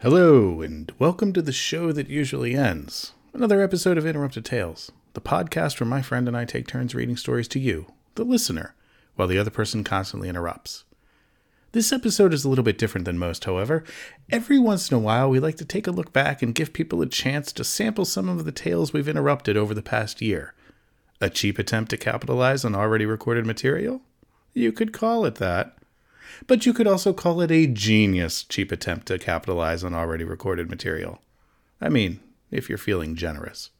Hello, 0.00 0.60
and 0.60 0.92
welcome 0.98 1.32
to 1.32 1.40
the 1.40 1.54
show 1.54 1.90
that 1.90 2.10
usually 2.10 2.54
ends. 2.54 3.14
Another 3.32 3.62
episode 3.62 3.96
of 3.96 4.04
Interrupted 4.04 4.44
Tales, 4.44 4.92
the 5.14 5.22
podcast 5.22 5.80
where 5.80 5.88
my 5.88 6.02
friend 6.02 6.28
and 6.28 6.36
I 6.36 6.44
take 6.44 6.66
turns 6.66 6.94
reading 6.94 7.16
stories 7.16 7.48
to 7.48 7.58
you, 7.58 7.86
the 8.14 8.22
listener, 8.22 8.74
while 9.14 9.26
the 9.26 9.38
other 9.38 9.50
person 9.50 9.84
constantly 9.84 10.28
interrupts. 10.28 10.84
This 11.72 11.94
episode 11.94 12.34
is 12.34 12.44
a 12.44 12.50
little 12.50 12.62
bit 12.62 12.76
different 12.76 13.06
than 13.06 13.18
most, 13.18 13.46
however. 13.46 13.84
Every 14.28 14.58
once 14.58 14.90
in 14.90 14.98
a 14.98 15.00
while, 15.00 15.30
we 15.30 15.40
like 15.40 15.56
to 15.56 15.64
take 15.64 15.86
a 15.86 15.92
look 15.92 16.12
back 16.12 16.42
and 16.42 16.54
give 16.54 16.74
people 16.74 17.00
a 17.00 17.06
chance 17.06 17.50
to 17.52 17.64
sample 17.64 18.04
some 18.04 18.28
of 18.28 18.44
the 18.44 18.52
tales 18.52 18.92
we've 18.92 19.08
interrupted 19.08 19.56
over 19.56 19.72
the 19.72 19.80
past 19.80 20.20
year. 20.20 20.52
A 21.22 21.30
cheap 21.30 21.58
attempt 21.58 21.88
to 21.92 21.96
capitalize 21.96 22.66
on 22.66 22.74
already 22.74 23.06
recorded 23.06 23.46
material? 23.46 24.02
You 24.52 24.72
could 24.72 24.92
call 24.92 25.24
it 25.24 25.36
that. 25.36 25.74
But 26.46 26.66
you 26.66 26.72
could 26.72 26.86
also 26.86 27.12
call 27.12 27.40
it 27.40 27.50
a 27.50 27.66
genius 27.66 28.44
cheap 28.44 28.72
attempt 28.72 29.06
to 29.08 29.18
capitalize 29.18 29.84
on 29.84 29.94
already 29.94 30.24
recorded 30.24 30.68
material. 30.68 31.20
I 31.80 31.88
mean, 31.88 32.20
if 32.50 32.68
you're 32.68 32.78
feeling 32.78 33.16
generous. 33.16 33.70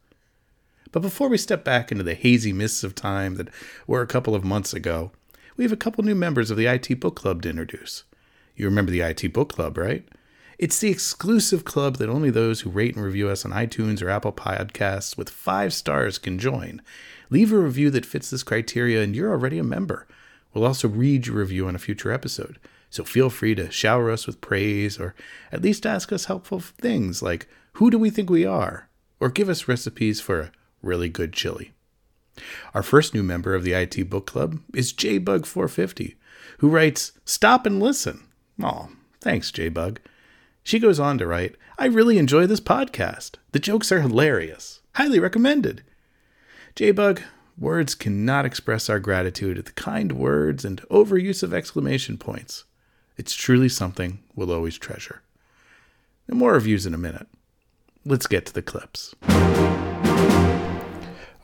But 0.91 1.01
before 1.01 1.29
we 1.29 1.37
step 1.37 1.63
back 1.63 1.91
into 1.91 2.03
the 2.03 2.15
hazy 2.15 2.53
mists 2.53 2.83
of 2.83 2.95
time 2.95 3.35
that 3.35 3.49
were 3.85 4.01
a 4.01 4.07
couple 4.07 4.35
of 4.35 4.43
months 4.43 4.73
ago, 4.73 5.11
we 5.55 5.63
have 5.63 5.71
a 5.71 5.77
couple 5.77 6.03
new 6.03 6.15
members 6.15 6.51
of 6.51 6.57
the 6.57 6.67
IT 6.67 6.99
Book 6.99 7.15
Club 7.15 7.41
to 7.41 7.49
introduce. 7.49 8.03
You 8.55 8.65
remember 8.65 8.91
the 8.91 9.01
IT 9.01 9.33
Book 9.33 9.49
Club, 9.49 9.77
right? 9.77 10.07
It's 10.57 10.79
the 10.79 10.89
exclusive 10.89 11.65
club 11.65 11.97
that 11.97 12.09
only 12.09 12.31
those 12.31 12.61
who 12.61 12.71
rate 12.71 12.95
and 12.95 13.05
review 13.05 13.29
us 13.29 13.45
on 13.45 13.51
iTunes 13.51 14.01
or 14.01 14.09
Apple 14.09 14.33
Podcasts 14.33 15.15
with 15.15 15.29
five 15.29 15.71
stars 15.71 16.17
can 16.17 16.39
join. 16.39 16.81
Leave 17.29 17.53
a 17.53 17.57
review 17.57 17.91
that 17.91 18.05
fits 18.05 18.31
this 18.31 18.41
criteria, 18.41 19.03
and 19.03 19.15
you're 19.15 19.31
already 19.31 19.59
a 19.59 19.63
member. 19.63 20.07
We'll 20.53 20.65
also 20.65 20.87
read 20.87 21.27
your 21.27 21.37
review 21.37 21.67
on 21.67 21.75
a 21.75 21.79
future 21.79 22.11
episode, 22.11 22.59
so 22.89 23.03
feel 23.03 23.29
free 23.29 23.55
to 23.55 23.71
shower 23.71 24.09
us 24.09 24.25
with 24.25 24.41
praise 24.41 24.99
or 24.99 25.13
at 25.51 25.61
least 25.61 25.85
ask 25.85 26.11
us 26.11 26.25
helpful 26.25 26.59
things 26.59 27.21
like 27.21 27.47
who 27.73 27.91
do 27.91 27.99
we 27.99 28.09
think 28.09 28.29
we 28.29 28.45
are, 28.45 28.89
or 29.19 29.29
give 29.29 29.49
us 29.49 29.67
recipes 29.67 30.19
for 30.19 30.39
a 30.39 30.51
really 30.81 31.09
good 31.09 31.33
chili. 31.33 31.73
Our 32.73 32.83
first 32.83 33.13
new 33.13 33.23
member 33.23 33.53
of 33.53 33.63
the 33.63 33.73
IT 33.73 34.09
Book 34.09 34.25
Club 34.25 34.59
is 34.73 34.93
JBug450, 34.93 36.15
who 36.59 36.69
writes, 36.69 37.11
Stop 37.25 37.65
and 37.65 37.79
listen. 37.79 38.27
Aw, 38.63 38.87
thanks, 39.21 39.51
JBug. 39.51 39.97
She 40.63 40.79
goes 40.79 40.99
on 40.99 41.17
to 41.19 41.27
write, 41.27 41.55
I 41.77 41.85
really 41.85 42.17
enjoy 42.17 42.47
this 42.47 42.59
podcast. 42.59 43.35
The 43.51 43.59
jokes 43.59 43.91
are 43.91 44.01
hilarious. 44.01 44.81
Highly 44.95 45.19
recommended. 45.19 45.83
JBug, 46.75 47.21
words 47.57 47.95
cannot 47.95 48.45
express 48.45 48.89
our 48.89 48.99
gratitude 48.99 49.57
at 49.57 49.65
the 49.65 49.71
kind 49.71 50.11
words 50.13 50.63
and 50.63 50.81
overuse 50.89 51.43
of 51.43 51.53
exclamation 51.53 52.17
points. 52.17 52.65
It's 53.17 53.33
truly 53.33 53.69
something 53.69 54.19
we'll 54.35 54.51
always 54.51 54.77
treasure. 54.77 55.21
And 56.27 56.37
more 56.37 56.53
reviews 56.53 56.85
in 56.85 56.93
a 56.93 56.99
minute. 56.99 57.27
Let's 58.05 58.27
get 58.27 58.45
to 58.45 58.53
the 58.53 58.61
clips. 58.61 59.15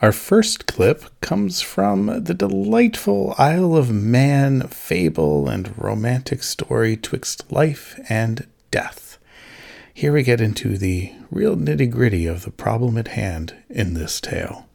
Our 0.02 0.12
first 0.12 0.68
clip 0.68 1.06
comes 1.22 1.62
from 1.62 2.24
the 2.26 2.34
delightful 2.34 3.36
Isle 3.38 3.78
of 3.78 3.90
Man 3.90 4.68
fable 4.68 5.48
and 5.48 5.74
romantic 5.78 6.44
story 6.44 6.98
twixt 6.98 7.52
life 7.52 7.98
and 8.10 8.48
death. 8.70 9.18
Here 9.94 10.12
we 10.12 10.24
get 10.24 10.42
into 10.42 10.78
the 10.78 11.14
real 11.32 11.56
nitty 11.56 11.90
gritty 11.90 12.26
of 12.26 12.44
the 12.44 12.52
problem 12.52 12.98
at 12.98 13.10
hand 13.10 13.56
in 13.70 13.94
this 13.94 14.20
tale. 14.20 14.68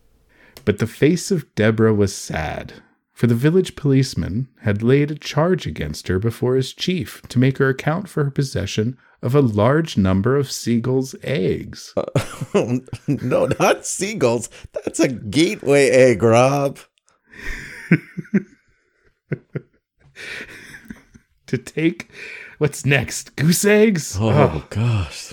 But 0.68 0.80
the 0.80 0.86
face 0.86 1.30
of 1.30 1.54
Deborah 1.54 1.94
was 1.94 2.14
sad, 2.14 2.74
for 3.14 3.26
the 3.26 3.34
village 3.34 3.74
policeman 3.74 4.48
had 4.64 4.82
laid 4.82 5.10
a 5.10 5.14
charge 5.14 5.66
against 5.66 6.08
her 6.08 6.18
before 6.18 6.56
his 6.56 6.74
chief 6.74 7.22
to 7.28 7.38
make 7.38 7.56
her 7.56 7.70
account 7.70 8.06
for 8.06 8.22
her 8.24 8.30
possession 8.30 8.98
of 9.22 9.34
a 9.34 9.40
large 9.40 9.96
number 9.96 10.36
of 10.36 10.52
seagulls' 10.52 11.14
eggs. 11.22 11.94
Uh, 11.96 12.04
no, 13.08 13.48
not 13.58 13.86
seagulls. 13.86 14.50
That's 14.74 15.00
a 15.00 15.08
gateway 15.08 15.88
egg, 15.88 16.22
Rob. 16.22 16.80
to 21.46 21.56
take 21.56 22.10
what's 22.58 22.84
next? 22.84 23.36
Goose 23.36 23.64
eggs? 23.64 24.18
Oh, 24.20 24.28
oh, 24.28 24.66
gosh. 24.68 25.32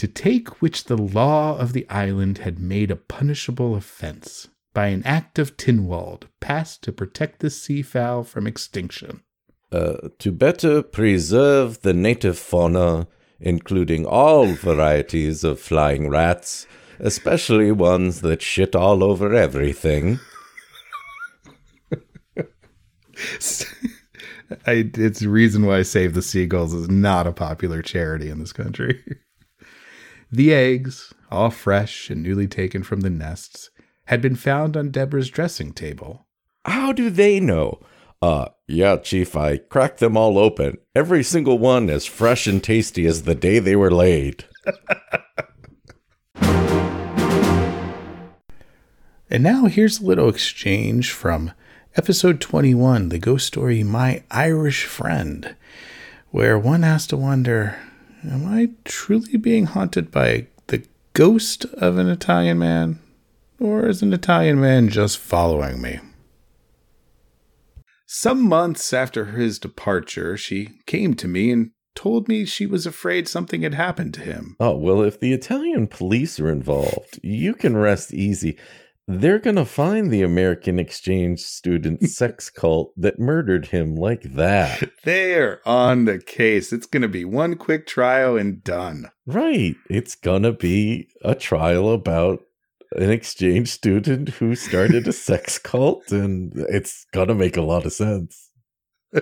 To 0.00 0.08
take 0.08 0.62
which 0.62 0.84
the 0.84 0.96
law 0.96 1.58
of 1.58 1.74
the 1.74 1.86
island 1.90 2.38
had 2.38 2.58
made 2.58 2.90
a 2.90 2.96
punishable 2.96 3.76
offense 3.76 4.48
by 4.72 4.86
an 4.86 5.02
act 5.04 5.38
of 5.38 5.58
Tynwald 5.58 6.22
passed 6.40 6.82
to 6.84 6.92
protect 6.92 7.40
the 7.40 7.50
sea 7.50 7.82
fowl 7.82 8.24
from 8.24 8.46
extinction. 8.46 9.20
Uh, 9.70 10.08
to 10.18 10.32
better 10.32 10.82
preserve 10.82 11.82
the 11.82 11.92
native 11.92 12.38
fauna, 12.38 13.08
including 13.40 14.06
all 14.06 14.54
varieties 14.54 15.44
of 15.44 15.60
flying 15.60 16.08
rats, 16.08 16.66
especially 16.98 17.70
ones 17.70 18.22
that 18.22 18.40
shit 18.40 18.74
all 18.74 19.04
over 19.04 19.34
everything. 19.34 20.18
I, 24.66 24.90
it's 24.94 25.20
the 25.20 25.28
reason 25.28 25.66
why 25.66 25.82
Save 25.82 26.14
the 26.14 26.22
Seagulls 26.22 26.72
is 26.72 26.88
not 26.88 27.26
a 27.26 27.32
popular 27.32 27.82
charity 27.82 28.30
in 28.30 28.38
this 28.38 28.54
country. 28.54 29.04
the 30.30 30.54
eggs, 30.54 31.12
all 31.30 31.50
fresh 31.50 32.08
and 32.10 32.22
newly 32.22 32.46
taken 32.46 32.82
from 32.82 33.00
the 33.00 33.10
nests, 33.10 33.70
had 34.06 34.20
been 34.20 34.36
found 34.36 34.76
on 34.76 34.90
Deborah's 34.90 35.30
dressing 35.30 35.72
table. 35.72 36.26
How 36.64 36.92
do 36.92 37.10
they 37.10 37.40
know? 37.40 37.80
Uh, 38.22 38.48
yeah, 38.68 38.96
Chief, 38.96 39.34
I 39.34 39.56
cracked 39.56 39.98
them 39.98 40.16
all 40.16 40.38
open. 40.38 40.78
Every 40.94 41.22
single 41.22 41.58
one 41.58 41.88
as 41.88 42.06
fresh 42.06 42.46
and 42.46 42.62
tasty 42.62 43.06
as 43.06 43.22
the 43.22 43.34
day 43.34 43.58
they 43.58 43.74
were 43.76 43.90
laid. 43.90 44.44
and 49.30 49.42
now 49.42 49.64
here's 49.66 50.00
a 50.00 50.04
little 50.04 50.28
exchange 50.28 51.10
from 51.12 51.52
episode 51.96 52.40
21, 52.40 53.08
the 53.08 53.18
ghost 53.18 53.46
story 53.46 53.82
My 53.82 54.22
Irish 54.30 54.84
Friend, 54.84 55.56
where 56.30 56.58
one 56.58 56.82
has 56.82 57.06
to 57.08 57.16
wonder 57.16 57.78
Am 58.22 58.46
I 58.46 58.70
truly 58.84 59.36
being 59.36 59.66
haunted 59.66 60.10
by 60.10 60.46
the 60.66 60.84
ghost 61.14 61.64
of 61.74 61.96
an 61.96 62.08
Italian 62.08 62.58
man? 62.58 62.98
Or 63.58 63.86
is 63.86 64.02
an 64.02 64.12
Italian 64.12 64.60
man 64.60 64.88
just 64.88 65.18
following 65.18 65.80
me? 65.80 66.00
Some 68.06 68.42
months 68.42 68.92
after 68.92 69.26
his 69.26 69.58
departure, 69.58 70.36
she 70.36 70.70
came 70.86 71.14
to 71.14 71.28
me 71.28 71.50
and 71.50 71.70
told 71.94 72.28
me 72.28 72.44
she 72.44 72.66
was 72.66 72.86
afraid 72.86 73.26
something 73.28 73.62
had 73.62 73.74
happened 73.74 74.12
to 74.14 74.20
him. 74.20 74.56
Oh, 74.60 74.76
well, 74.76 75.02
if 75.02 75.18
the 75.18 75.32
Italian 75.32 75.86
police 75.86 76.38
are 76.40 76.50
involved, 76.50 77.20
you 77.22 77.54
can 77.54 77.76
rest 77.76 78.12
easy. 78.12 78.58
They're 79.12 79.40
going 79.40 79.56
to 79.56 79.64
find 79.64 80.12
the 80.12 80.22
American 80.22 80.78
exchange 80.78 81.40
student 81.40 82.02
sex 82.08 82.48
cult 82.48 82.92
that 82.96 83.18
murdered 83.18 83.66
him 83.66 83.96
like 83.96 84.22
that. 84.22 84.88
They're 85.02 85.60
on 85.66 86.04
the 86.04 86.20
case. 86.20 86.72
It's 86.72 86.86
going 86.86 87.02
to 87.02 87.08
be 87.08 87.24
one 87.24 87.56
quick 87.56 87.88
trial 87.88 88.36
and 88.36 88.62
done. 88.62 89.10
Right. 89.26 89.74
It's 89.88 90.14
going 90.14 90.44
to 90.44 90.52
be 90.52 91.08
a 91.24 91.34
trial 91.34 91.92
about 91.92 92.42
an 92.92 93.10
exchange 93.10 93.68
student 93.70 94.28
who 94.28 94.54
started 94.54 95.08
a 95.08 95.12
sex 95.28 95.58
cult, 95.58 96.12
and 96.12 96.52
it's 96.68 97.06
gonna 97.12 97.34
make 97.34 97.56
a 97.56 97.62
lot 97.62 97.86
of 97.86 97.92
sense. 97.92 98.50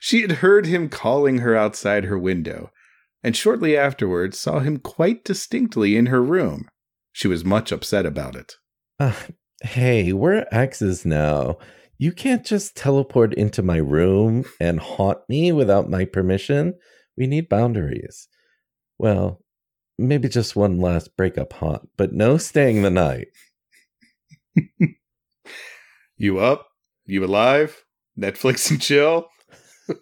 she 0.00 0.22
had 0.22 0.32
heard 0.32 0.66
him 0.66 0.88
calling 0.88 1.38
her 1.38 1.54
outside 1.54 2.04
her 2.04 2.18
window, 2.18 2.70
and 3.22 3.36
shortly 3.36 3.76
afterwards 3.76 4.38
saw 4.38 4.58
him 4.58 4.78
quite 4.78 5.24
distinctly 5.24 5.96
in 5.96 6.06
her 6.06 6.22
room. 6.22 6.68
She 7.18 7.26
was 7.26 7.44
much 7.44 7.72
upset 7.72 8.06
about 8.06 8.36
it. 8.36 8.54
Uh, 9.00 9.12
hey, 9.60 10.12
we're 10.12 10.46
exes 10.52 11.04
now. 11.04 11.58
You 11.98 12.12
can't 12.12 12.46
just 12.46 12.76
teleport 12.76 13.34
into 13.34 13.60
my 13.60 13.78
room 13.78 14.44
and 14.60 14.78
haunt 14.78 15.18
me 15.28 15.50
without 15.50 15.90
my 15.90 16.04
permission. 16.04 16.74
We 17.16 17.26
need 17.26 17.48
boundaries. 17.48 18.28
Well, 19.00 19.42
maybe 19.98 20.28
just 20.28 20.54
one 20.54 20.78
last 20.78 21.16
breakup 21.16 21.54
haunt, 21.54 21.88
but 21.96 22.12
no 22.12 22.36
staying 22.36 22.82
the 22.82 22.90
night. 22.90 23.26
you 26.16 26.38
up? 26.38 26.68
You 27.04 27.24
alive? 27.24 27.84
Netflix 28.16 28.70
and 28.70 28.80
chill? 28.80 29.26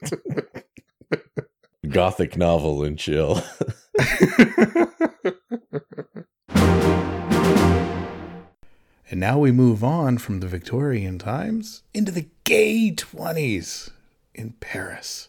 Gothic 1.88 2.36
novel 2.36 2.84
and 2.84 2.98
chill. 2.98 3.42
and 9.10 9.20
now 9.20 9.38
we 9.38 9.52
move 9.52 9.84
on 9.84 10.18
from 10.18 10.40
the 10.40 10.46
Victorian 10.48 11.18
times 11.18 11.82
into 11.94 12.12
the 12.12 12.28
gay 12.44 12.92
20s 12.94 13.90
in 14.34 14.52
Paris 14.60 15.28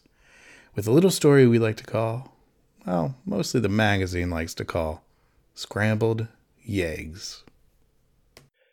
with 0.75 0.87
a 0.87 0.91
little 0.91 1.11
story 1.11 1.47
we 1.47 1.59
like 1.59 1.77
to 1.77 1.83
call 1.83 2.33
well, 2.85 3.15
mostly 3.25 3.59
the 3.59 3.67
magazine 3.67 4.29
likes 4.29 4.53
to 4.55 4.63
call 4.65 5.03
scrambled 5.53 6.27
yeggs. 6.65 7.43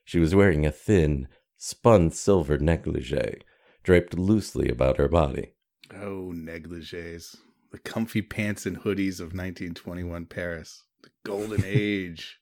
She 0.04 0.20
was 0.20 0.36
wearing 0.36 0.64
a 0.64 0.70
thin, 0.70 1.26
spun 1.56 2.12
silver 2.12 2.56
negligee 2.58 3.40
draped 3.82 4.16
loosely 4.16 4.68
about 4.68 4.98
her 4.98 5.08
body. 5.08 5.54
Oh, 5.92 6.32
negligees. 6.32 7.36
the 7.72 7.78
comfy 7.78 8.22
pants 8.22 8.66
and 8.66 8.78
hoodies 8.78 9.18
of 9.18 9.34
1921 9.34 10.26
Paris, 10.26 10.84
the 11.02 11.10
golden 11.24 11.62
age. 11.66 12.38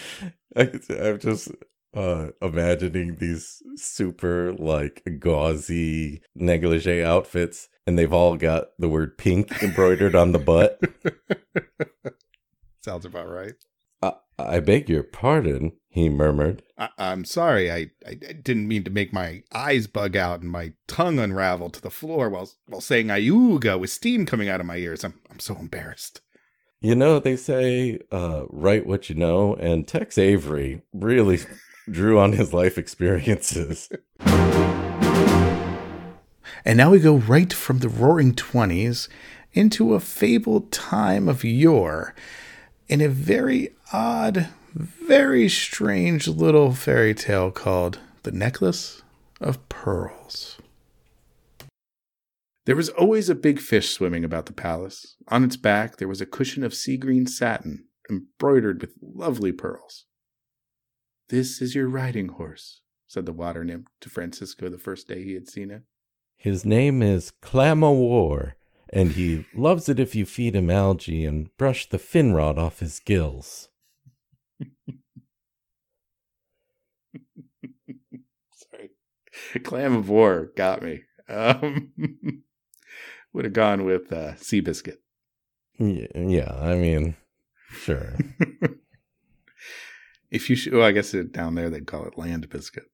I, 0.56 0.70
I'm 0.90 1.18
just 1.18 1.48
uh 1.94 2.28
imagining 2.40 3.16
these 3.16 3.62
super 3.76 4.54
like 4.54 5.02
gauzy 5.18 6.22
negligee 6.34 7.02
outfits 7.02 7.68
and 7.86 7.98
they've 7.98 8.12
all 8.12 8.36
got 8.36 8.68
the 8.78 8.88
word 8.88 9.18
pink 9.18 9.62
embroidered 9.62 10.14
on 10.14 10.32
the 10.32 10.38
butt 10.38 10.80
Sounds 12.84 13.04
about 13.04 13.28
right. 13.28 13.54
I, 14.02 14.14
I 14.38 14.60
beg 14.60 14.88
your 14.88 15.04
pardon 15.04 15.72
he 15.88 16.08
murmured 16.08 16.62
I, 16.82 16.88
I'm 16.98 17.24
sorry. 17.24 17.70
I, 17.70 17.90
I 18.06 18.18
I 18.28 18.32
didn't 18.32 18.66
mean 18.68 18.82
to 18.84 18.90
make 18.90 19.12
my 19.12 19.44
eyes 19.52 19.86
bug 19.86 20.16
out 20.16 20.40
and 20.40 20.50
my 20.50 20.72
tongue 20.88 21.18
unravel 21.18 21.70
to 21.70 21.80
the 21.80 21.90
floor 21.90 22.28
while 22.28 22.50
while 22.66 22.80
saying 22.80 23.06
ayuga 23.08 23.78
with 23.78 23.90
steam 23.90 24.26
coming 24.26 24.48
out 24.48 24.60
of 24.60 24.66
my 24.66 24.76
ears. 24.76 25.04
I'm 25.04 25.20
I'm 25.30 25.38
so 25.38 25.56
embarrassed. 25.56 26.20
You 26.82 26.94
know 26.94 27.18
they 27.18 27.36
say 27.36 27.98
uh 28.10 28.44
write 28.50 28.86
what 28.86 29.08
you 29.08 29.14
know 29.14 29.54
and 29.56 29.88
tex 29.88 30.18
avery 30.18 30.82
really 30.92 31.38
drew 31.90 32.18
on 32.18 32.32
his 32.32 32.52
life 32.52 32.76
experiences 32.76 33.88
And 36.64 36.76
now 36.76 36.90
we 36.90 37.00
go 37.00 37.16
right 37.16 37.52
from 37.52 37.78
the 37.78 37.88
roaring 37.88 38.34
20s 38.34 39.08
into 39.52 39.94
a 39.94 40.00
fabled 40.00 40.70
time 40.70 41.28
of 41.28 41.42
yore 41.44 42.14
in 42.88 43.00
a 43.00 43.08
very 43.08 43.70
odd, 43.92 44.48
very 44.74 45.48
strange 45.48 46.28
little 46.28 46.72
fairy 46.72 47.14
tale 47.14 47.50
called 47.50 47.98
The 48.22 48.32
Necklace 48.32 49.02
of 49.40 49.68
Pearls. 49.68 50.58
There 52.64 52.76
was 52.76 52.90
always 52.90 53.28
a 53.28 53.34
big 53.34 53.58
fish 53.58 53.90
swimming 53.90 54.24
about 54.24 54.46
the 54.46 54.52
palace. 54.52 55.16
On 55.28 55.42
its 55.42 55.56
back, 55.56 55.96
there 55.96 56.06
was 56.06 56.20
a 56.20 56.26
cushion 56.26 56.62
of 56.62 56.74
sea 56.74 56.96
green 56.96 57.26
satin 57.26 57.86
embroidered 58.08 58.80
with 58.80 58.92
lovely 59.02 59.50
pearls. 59.50 60.06
This 61.28 61.60
is 61.60 61.74
your 61.74 61.88
riding 61.88 62.28
horse, 62.28 62.82
said 63.08 63.26
the 63.26 63.32
water 63.32 63.64
nymph 63.64 63.88
to 64.00 64.08
Francisco 64.08 64.68
the 64.68 64.78
first 64.78 65.08
day 65.08 65.24
he 65.24 65.34
had 65.34 65.48
seen 65.48 65.72
it. 65.72 65.82
His 66.36 66.64
name 66.64 67.02
is 67.02 67.32
Clamawar, 67.42 68.52
and 68.92 69.12
he 69.12 69.46
loves 69.54 69.88
it 69.88 69.98
if 69.98 70.14
you 70.14 70.24
feed 70.24 70.54
him 70.54 70.70
algae 70.70 71.24
and 71.24 71.48
brush 71.56 71.88
the 71.88 71.98
fin 71.98 72.32
rot 72.32 72.58
off 72.58 72.78
his 72.80 73.00
gills. 73.00 73.70
Sorry. 78.54 78.90
Clam 79.64 79.96
of 79.96 80.08
War 80.08 80.52
got 80.56 80.82
me. 80.82 81.00
Um, 81.28 81.92
would 83.32 83.44
have 83.44 83.54
gone 83.54 83.84
with 83.84 84.12
uh, 84.12 84.34
Seabiscuit. 84.34 84.96
Y- 85.78 86.08
Yeah, 86.14 86.52
I 86.60 86.74
mean, 86.76 87.16
sure. 87.70 88.14
If 90.30 90.48
you 90.48 90.56
should, 90.56 90.72
oh, 90.74 90.82
I 90.82 90.92
guess 90.92 91.12
it, 91.12 91.32
down 91.32 91.54
there 91.56 91.68
they'd 91.68 91.86
call 91.86 92.06
it 92.06 92.16
Land 92.16 92.48
Biscuit. 92.48 92.84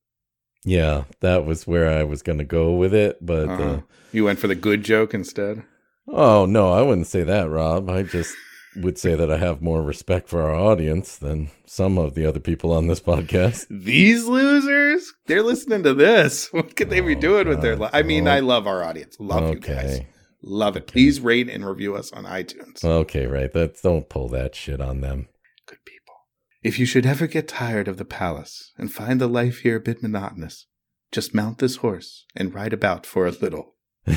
Yeah, 0.64 1.04
that 1.20 1.46
was 1.46 1.68
where 1.68 1.88
I 1.88 2.02
was 2.02 2.20
going 2.22 2.38
to 2.38 2.44
go 2.44 2.72
with 2.72 2.92
it, 2.92 3.24
but 3.24 3.48
Uh-huh. 3.48 3.62
uh, 3.62 3.80
You 4.12 4.24
went 4.24 4.40
for 4.40 4.48
the 4.48 4.56
good 4.56 4.82
joke 4.82 5.14
instead? 5.14 5.62
oh 6.08 6.46
no, 6.46 6.72
I 6.72 6.82
wouldn't 6.82 7.06
say 7.06 7.22
that, 7.22 7.48
Rob. 7.48 7.88
I 7.90 8.02
just 8.02 8.34
would 8.74 8.98
say 8.98 9.14
that 9.14 9.30
I 9.30 9.36
have 9.36 9.62
more 9.62 9.82
respect 9.82 10.28
for 10.28 10.42
our 10.42 10.54
audience 10.54 11.16
than 11.16 11.50
some 11.66 11.96
of 11.98 12.14
the 12.14 12.26
other 12.26 12.40
people 12.40 12.72
on 12.72 12.86
this 12.88 13.00
podcast. 13.00 13.66
These 13.70 14.26
losers? 14.26 15.12
They're 15.26 15.42
listening 15.44 15.84
to 15.84 15.94
this. 15.94 16.48
What 16.52 16.74
could 16.74 16.90
they 16.90 17.00
be 17.00 17.14
Oh, 17.14 17.20
doing 17.20 17.46
with 17.48 17.62
their 17.62 17.76
life? 17.76 17.90
I 17.92 18.02
mean. 18.02 18.26
I 18.26 18.40
love 18.40 18.66
our 18.66 18.82
audience. 18.82 19.16
Love 19.20 19.50
you 19.54 19.60
guys. 19.60 20.00
Love 20.42 20.76
it. 20.76 20.86
Please 20.86 21.20
rate 21.20 21.48
and 21.48 21.66
review 21.66 21.96
us 21.96 22.12
on 22.12 22.24
iTunes. 22.24 22.84
Okay, 22.84 23.26
right. 23.26 23.52
That's 23.52 23.80
don't 23.80 24.08
pull 24.08 24.28
that 24.28 24.54
shit 24.54 24.80
on 24.80 25.00
them. 25.00 25.28
Good 25.66 25.84
people. 25.84 26.14
If 26.62 26.78
you 26.78 26.86
should 26.86 27.06
ever 27.06 27.26
get 27.26 27.48
tired 27.48 27.88
of 27.88 27.96
the 27.96 28.04
palace 28.04 28.72
and 28.76 28.92
find 28.92 29.20
the 29.20 29.28
life 29.28 29.60
here 29.60 29.76
a 29.76 29.80
bit 29.80 30.02
monotonous, 30.02 30.66
just 31.10 31.34
mount 31.34 31.58
this 31.58 31.76
horse 31.76 32.26
and 32.36 32.54
ride 32.54 32.72
about 32.72 33.06
for 33.06 33.26
a 33.26 33.30
little. 33.30 33.74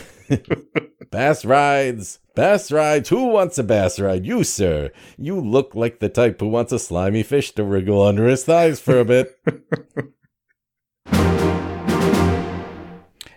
Bass 1.11 1.43
rides, 1.43 2.19
bass 2.35 2.71
rides. 2.71 3.09
Who 3.09 3.27
wants 3.27 3.57
a 3.57 3.63
bass 3.63 3.99
ride? 3.99 4.25
You, 4.25 4.45
sir. 4.45 4.91
You 5.17 5.41
look 5.41 5.75
like 5.75 5.99
the 5.99 6.07
type 6.07 6.39
who 6.39 6.47
wants 6.47 6.71
a 6.71 6.79
slimy 6.79 7.23
fish 7.23 7.51
to 7.55 7.65
wriggle 7.65 8.01
under 8.01 8.27
his 8.27 8.45
thighs 8.45 8.79
for 8.79 8.97
a 8.97 9.05
bit. 9.05 9.37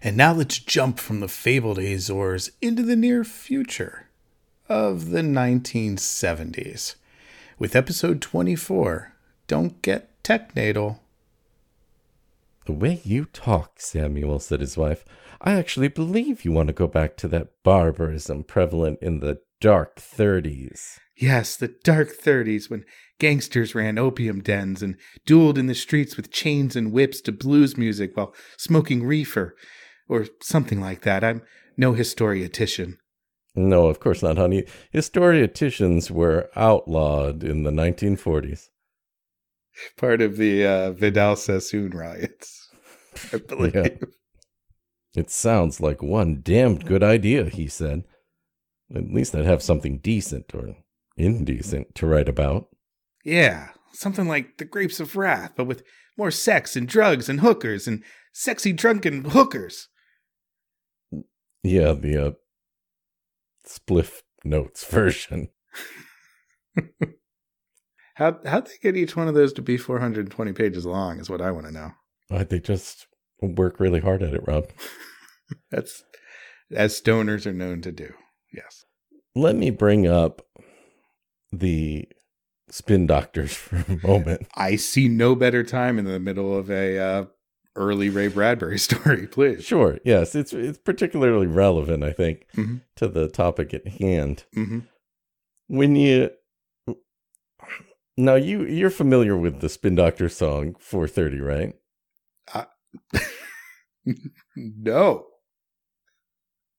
And 0.04 0.18
now 0.18 0.34
let's 0.34 0.58
jump 0.58 0.98
from 0.98 1.20
the 1.20 1.28
fabled 1.28 1.78
Azores 1.78 2.50
into 2.60 2.82
the 2.82 2.94
near 2.94 3.24
future 3.24 4.10
of 4.68 5.08
the 5.08 5.22
1970s 5.22 6.96
with 7.58 7.74
episode 7.74 8.20
24 8.20 9.14
Don't 9.46 9.80
Get 9.80 10.22
Technatal. 10.22 10.98
The 12.66 12.72
way 12.72 13.00
you 13.02 13.24
talk, 13.24 13.80
Samuel, 13.80 14.40
said 14.40 14.60
his 14.60 14.76
wife, 14.76 15.06
I 15.40 15.54
actually 15.54 15.88
believe 15.88 16.44
you 16.44 16.52
want 16.52 16.66
to 16.66 16.74
go 16.74 16.86
back 16.86 17.16
to 17.18 17.28
that 17.28 17.62
barbarism 17.62 18.44
prevalent 18.44 18.98
in 19.00 19.20
the 19.20 19.40
dark 19.58 19.96
30s. 19.96 20.98
Yes, 21.16 21.56
the 21.56 21.68
dark 21.82 22.10
30s 22.14 22.68
when 22.68 22.84
gangsters 23.18 23.74
ran 23.74 23.96
opium 23.96 24.42
dens 24.42 24.82
and 24.82 24.96
dueled 25.26 25.56
in 25.56 25.66
the 25.66 25.74
streets 25.74 26.14
with 26.14 26.30
chains 26.30 26.76
and 26.76 26.92
whips 26.92 27.22
to 27.22 27.32
blues 27.32 27.78
music 27.78 28.14
while 28.14 28.34
smoking 28.58 29.02
reefer 29.02 29.56
or 30.08 30.26
something 30.40 30.80
like 30.80 31.02
that. 31.02 31.24
I'm 31.24 31.42
no 31.76 31.92
historiatician. 31.92 32.98
No, 33.54 33.86
of 33.86 34.00
course 34.00 34.22
not, 34.22 34.36
honey. 34.36 34.64
Historiaticians 34.92 36.10
were 36.10 36.50
outlawed 36.56 37.44
in 37.44 37.62
the 37.62 37.70
1940s. 37.70 38.68
Part 39.96 40.20
of 40.20 40.36
the 40.36 40.64
uh, 40.64 40.92
Vidal 40.92 41.36
Sassoon 41.36 41.90
riots, 41.90 42.68
I 43.32 43.38
believe. 43.38 43.74
Yeah. 43.74 43.88
It 45.14 45.30
sounds 45.30 45.80
like 45.80 46.02
one 46.02 46.40
damned 46.42 46.86
good 46.86 47.02
idea, 47.02 47.44
he 47.44 47.68
said. 47.68 48.02
At 48.94 49.12
least 49.12 49.34
I'd 49.34 49.44
have 49.44 49.62
something 49.62 49.98
decent 49.98 50.52
or 50.54 50.76
indecent 51.16 51.94
to 51.96 52.06
write 52.06 52.28
about. 52.28 52.68
Yeah, 53.24 53.68
something 53.92 54.26
like 54.26 54.58
The 54.58 54.64
Grapes 54.64 55.00
of 55.00 55.16
Wrath, 55.16 55.52
but 55.56 55.66
with 55.66 55.84
more 56.18 56.30
sex 56.30 56.76
and 56.76 56.88
drugs 56.88 57.28
and 57.28 57.40
hookers 57.40 57.86
and 57.86 58.02
sexy 58.32 58.72
drunken 58.72 59.24
hookers. 59.24 59.88
Yeah, 61.64 61.94
the 61.94 62.26
uh, 62.26 62.32
spliff 63.66 64.20
notes 64.44 64.84
version. 64.88 65.48
How 68.16 68.38
how'd 68.46 68.66
they 68.66 68.78
get 68.80 68.96
each 68.96 69.16
one 69.16 69.26
of 69.26 69.34
those 69.34 69.52
to 69.54 69.62
be 69.62 69.76
420 69.76 70.52
pages 70.52 70.86
long 70.86 71.18
is 71.18 71.28
what 71.28 71.40
I 71.40 71.50
want 71.50 71.66
to 71.66 71.72
know. 71.72 71.90
Uh, 72.30 72.44
they 72.44 72.60
just 72.60 73.08
work 73.42 73.80
really 73.80 73.98
hard 73.98 74.22
at 74.22 74.34
it, 74.34 74.46
Rob. 74.46 74.68
That's 75.72 76.04
as 76.72 77.00
stoners 77.00 77.44
are 77.44 77.52
known 77.52 77.80
to 77.82 77.90
do. 77.90 78.12
Yes. 78.52 78.84
Let 79.34 79.56
me 79.56 79.70
bring 79.70 80.06
up 80.06 80.42
the 81.52 82.06
spin 82.70 83.08
doctors 83.08 83.52
for 83.52 83.84
a 83.88 84.06
moment. 84.06 84.46
I 84.54 84.76
see 84.76 85.08
no 85.08 85.34
better 85.34 85.64
time 85.64 85.98
in 85.98 86.04
the 86.04 86.20
middle 86.20 86.56
of 86.56 86.70
a 86.70 86.98
uh, 86.98 87.24
early 87.76 88.08
Ray 88.08 88.28
Bradbury 88.28 88.78
story, 88.88 89.26
please. 89.26 89.64
Sure, 89.64 89.98
yes, 90.04 90.34
it's 90.34 90.52
it's 90.52 90.78
particularly 90.78 91.46
relevant, 91.46 92.02
I 92.04 92.12
think, 92.12 92.46
Mhm. 92.56 92.82
to 92.96 93.08
the 93.08 93.28
topic 93.28 93.72
at 93.74 93.86
hand. 93.86 94.44
hmm 94.54 94.80
When 95.68 95.96
you 95.96 96.30
now 98.16 98.34
you 98.36 98.64
you're 98.64 98.90
familiar 98.90 99.36
with 99.36 99.60
the 99.60 99.68
Spin 99.68 99.94
Doctor 99.96 100.28
song 100.28 100.76
430, 100.78 101.40
right? 101.40 101.74
no. 104.56 105.26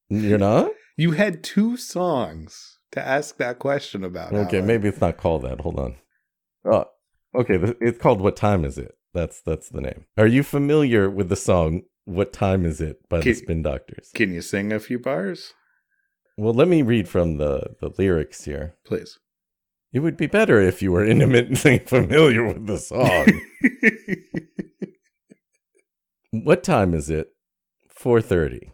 You're 0.09 0.37
not? 0.37 0.71
You 0.97 1.11
had 1.11 1.43
two 1.43 1.77
songs 1.77 2.79
to 2.91 3.05
ask 3.05 3.37
that 3.37 3.59
question 3.59 4.03
about. 4.03 4.31
Okay, 4.33 4.57
Alan. 4.57 4.67
maybe 4.67 4.87
it's 4.87 5.01
not 5.01 5.17
called 5.17 5.41
that. 5.41 5.61
Hold 5.61 5.79
on. 5.79 5.95
Oh, 6.63 6.85
okay. 7.33 7.55
It's 7.81 7.97
called 7.97 8.21
"What 8.21 8.35
Time 8.37 8.63
Is 8.63 8.77
It?" 8.77 8.95
That's 9.15 9.41
that's 9.41 9.69
the 9.69 9.81
name. 9.81 10.05
Are 10.17 10.27
you 10.27 10.43
familiar 10.43 11.10
with 11.10 11.29
the 11.29 11.36
song 11.36 11.84
"What 12.03 12.31
Time 12.34 12.65
Is 12.65 12.79
It" 12.81 12.98
by 13.10 13.17
the 13.17 13.24
Can- 13.24 13.36
Spin 13.36 13.62
Doctors? 13.63 14.12
Can 14.13 14.34
you 14.34 14.41
sing 14.41 14.72
a 14.72 14.79
few 14.79 15.00
bars, 15.00 15.53
Well, 16.38 16.53
let 16.53 16.67
me 16.67 16.81
read 16.84 17.07
from 17.10 17.38
the 17.38 17.75
the 17.81 17.89
lyrics 17.98 18.43
here. 18.45 18.75
please? 18.86 19.17
It 19.93 20.00
would 20.00 20.17
be 20.17 20.27
better 20.27 20.60
if 20.60 20.81
you 20.81 20.91
were 20.91 21.05
intimately 21.05 21.79
familiar 21.95 22.45
with 22.45 22.67
the 22.67 22.77
song. 22.77 23.25
what 26.31 26.63
time 26.63 26.93
is 26.93 27.10
it? 27.10 27.29
4:30. 27.98 28.72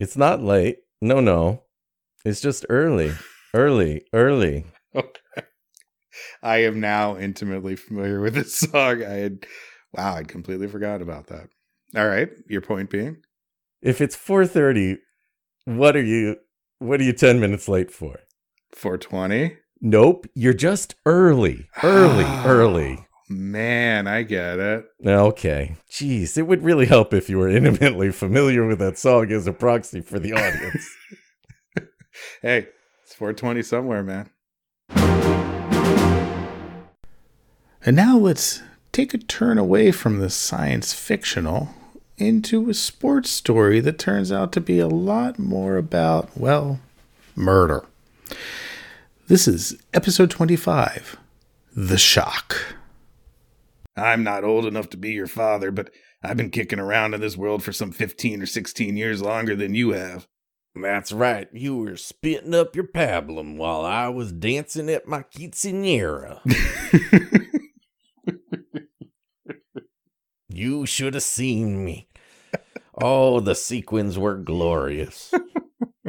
It's 0.00 0.16
not 0.16 0.42
late. 0.42 0.78
No, 1.02 1.20
no. 1.20 1.62
It's 2.24 2.40
just 2.40 2.64
early. 2.68 3.12
Early, 3.54 4.04
early. 4.12 4.64
okay. 4.94 5.20
I 6.42 6.58
am 6.58 6.80
now 6.80 7.16
intimately 7.16 7.76
familiar 7.76 8.20
with 8.20 8.34
this 8.34 8.54
song. 8.56 9.02
I 9.02 9.14
had, 9.14 9.46
wow, 9.92 10.14
I 10.14 10.24
completely 10.24 10.68
forgot 10.68 11.02
about 11.02 11.26
that. 11.28 11.48
All 11.96 12.06
right, 12.08 12.28
your 12.48 12.60
point 12.60 12.90
being, 12.90 13.18
If 13.80 14.00
it's 14.00 14.16
4:30, 14.16 14.98
what 15.64 15.96
are 15.96 16.02
you 16.02 16.36
What 16.78 17.00
are 17.00 17.04
you 17.04 17.12
10 17.12 17.40
minutes 17.40 17.68
late 17.68 17.90
for? 17.90 18.18
420? 18.72 19.56
Nope, 19.80 20.26
you're 20.34 20.52
just 20.52 20.94
early. 21.06 21.68
Early, 21.82 22.24
oh, 22.26 22.42
early. 22.46 23.06
Man, 23.28 24.06
I 24.06 24.22
get 24.22 24.58
it. 24.58 24.84
Okay. 25.04 25.76
Jeez, 25.90 26.38
it 26.38 26.42
would 26.42 26.62
really 26.62 26.86
help 26.86 27.12
if 27.12 27.28
you 27.28 27.38
were 27.38 27.48
intimately 27.48 28.12
familiar 28.12 28.66
with 28.66 28.78
that 28.78 28.98
song 28.98 29.32
as 29.32 29.46
a 29.46 29.52
proxy 29.52 30.00
for 30.00 30.18
the 30.18 30.32
audience. 30.32 30.88
hey, 32.42 32.68
it's 33.04 33.14
420 33.14 33.62
somewhere, 33.62 34.02
man. 34.02 34.30
And 37.86 37.94
now 37.94 38.18
let's 38.18 38.64
take 38.90 39.14
a 39.14 39.18
turn 39.18 39.58
away 39.58 39.92
from 39.92 40.18
the 40.18 40.28
science 40.28 40.92
fictional 40.92 41.68
into 42.18 42.68
a 42.68 42.74
sports 42.74 43.30
story 43.30 43.78
that 43.78 43.96
turns 43.96 44.32
out 44.32 44.50
to 44.52 44.60
be 44.60 44.80
a 44.80 44.88
lot 44.88 45.38
more 45.38 45.76
about, 45.76 46.36
well, 46.36 46.80
murder. 47.36 47.84
This 49.28 49.46
is 49.46 49.80
episode 49.94 50.32
25 50.32 51.16
The 51.76 51.96
Shock. 51.96 52.74
I'm 53.96 54.24
not 54.24 54.42
old 54.42 54.66
enough 54.66 54.90
to 54.90 54.96
be 54.96 55.12
your 55.12 55.28
father, 55.28 55.70
but 55.70 55.90
I've 56.24 56.36
been 56.36 56.50
kicking 56.50 56.80
around 56.80 57.14
in 57.14 57.20
this 57.20 57.36
world 57.36 57.62
for 57.62 57.70
some 57.70 57.92
15 57.92 58.42
or 58.42 58.46
16 58.46 58.96
years 58.96 59.22
longer 59.22 59.54
than 59.54 59.76
you 59.76 59.90
have. 59.90 60.26
That's 60.74 61.12
right. 61.12 61.48
You 61.52 61.76
were 61.76 61.96
spitting 61.96 62.52
up 62.52 62.74
your 62.74 62.88
pablum 62.88 63.56
while 63.56 63.84
I 63.84 64.08
was 64.08 64.32
dancing 64.32 64.90
at 64.90 65.06
my 65.06 65.22
quinceanera. 65.22 66.40
you 70.58 70.86
should 70.86 71.14
have 71.14 71.22
seen 71.22 71.84
me. 71.84 72.08
Oh, 72.98 73.40
the 73.40 73.54
sequins 73.54 74.18
were 74.18 74.38
glorious. 74.38 75.32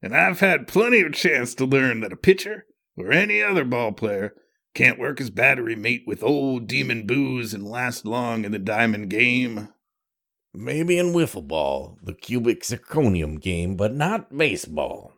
and 0.00 0.16
I've 0.16 0.40
had 0.40 0.66
plenty 0.66 1.02
of 1.02 1.12
chance 1.12 1.54
to 1.56 1.66
learn 1.66 2.00
that 2.00 2.12
a 2.12 2.16
pitcher 2.16 2.64
or 2.96 3.12
any 3.12 3.42
other 3.42 3.64
ball 3.64 3.92
player 3.92 4.34
can't 4.74 4.98
work 4.98 5.18
his 5.18 5.30
battery 5.30 5.76
mate 5.76 6.04
with 6.06 6.22
old 6.22 6.66
demon 6.66 7.06
booze 7.06 7.52
and 7.52 7.68
last 7.68 8.06
long 8.06 8.44
in 8.44 8.52
the 8.52 8.58
diamond 8.58 9.10
game. 9.10 9.68
Maybe 10.54 10.98
in 10.98 11.12
wiffle 11.12 11.46
ball, 11.46 11.98
the 12.02 12.14
cubic 12.14 12.62
zirconium 12.62 13.40
game, 13.40 13.76
but 13.76 13.94
not 13.94 14.36
baseball. 14.36 15.12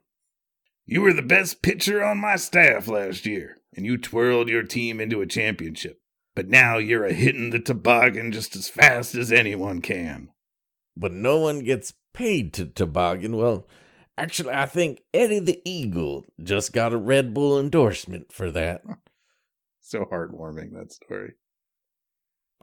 You 0.84 1.02
were 1.02 1.12
the 1.12 1.22
best 1.22 1.62
pitcher 1.62 2.02
on 2.02 2.18
my 2.18 2.36
staff 2.36 2.88
last 2.88 3.24
year, 3.24 3.58
and 3.74 3.86
you 3.86 3.96
twirled 3.96 4.48
your 4.48 4.64
team 4.64 5.00
into 5.00 5.20
a 5.20 5.26
championship. 5.26 6.01
But 6.34 6.48
now 6.48 6.78
you're 6.78 7.04
a 7.04 7.12
hitting 7.12 7.50
the 7.50 7.58
toboggan 7.58 8.32
just 8.32 8.56
as 8.56 8.68
fast 8.68 9.14
as 9.14 9.30
anyone 9.30 9.80
can. 9.80 10.30
But 10.96 11.12
no 11.12 11.38
one 11.38 11.60
gets 11.60 11.92
paid 12.14 12.52
to 12.54 12.66
toboggan. 12.66 13.36
Well, 13.36 13.66
actually, 14.16 14.54
I 14.54 14.66
think 14.66 15.02
Eddie 15.12 15.40
the 15.40 15.60
Eagle 15.64 16.24
just 16.42 16.72
got 16.72 16.92
a 16.92 16.98
Red 16.98 17.34
Bull 17.34 17.58
endorsement 17.58 18.32
for 18.32 18.50
that. 18.50 18.82
so 19.80 20.04
heartwarming, 20.04 20.72
that 20.72 20.92
story. 20.92 21.34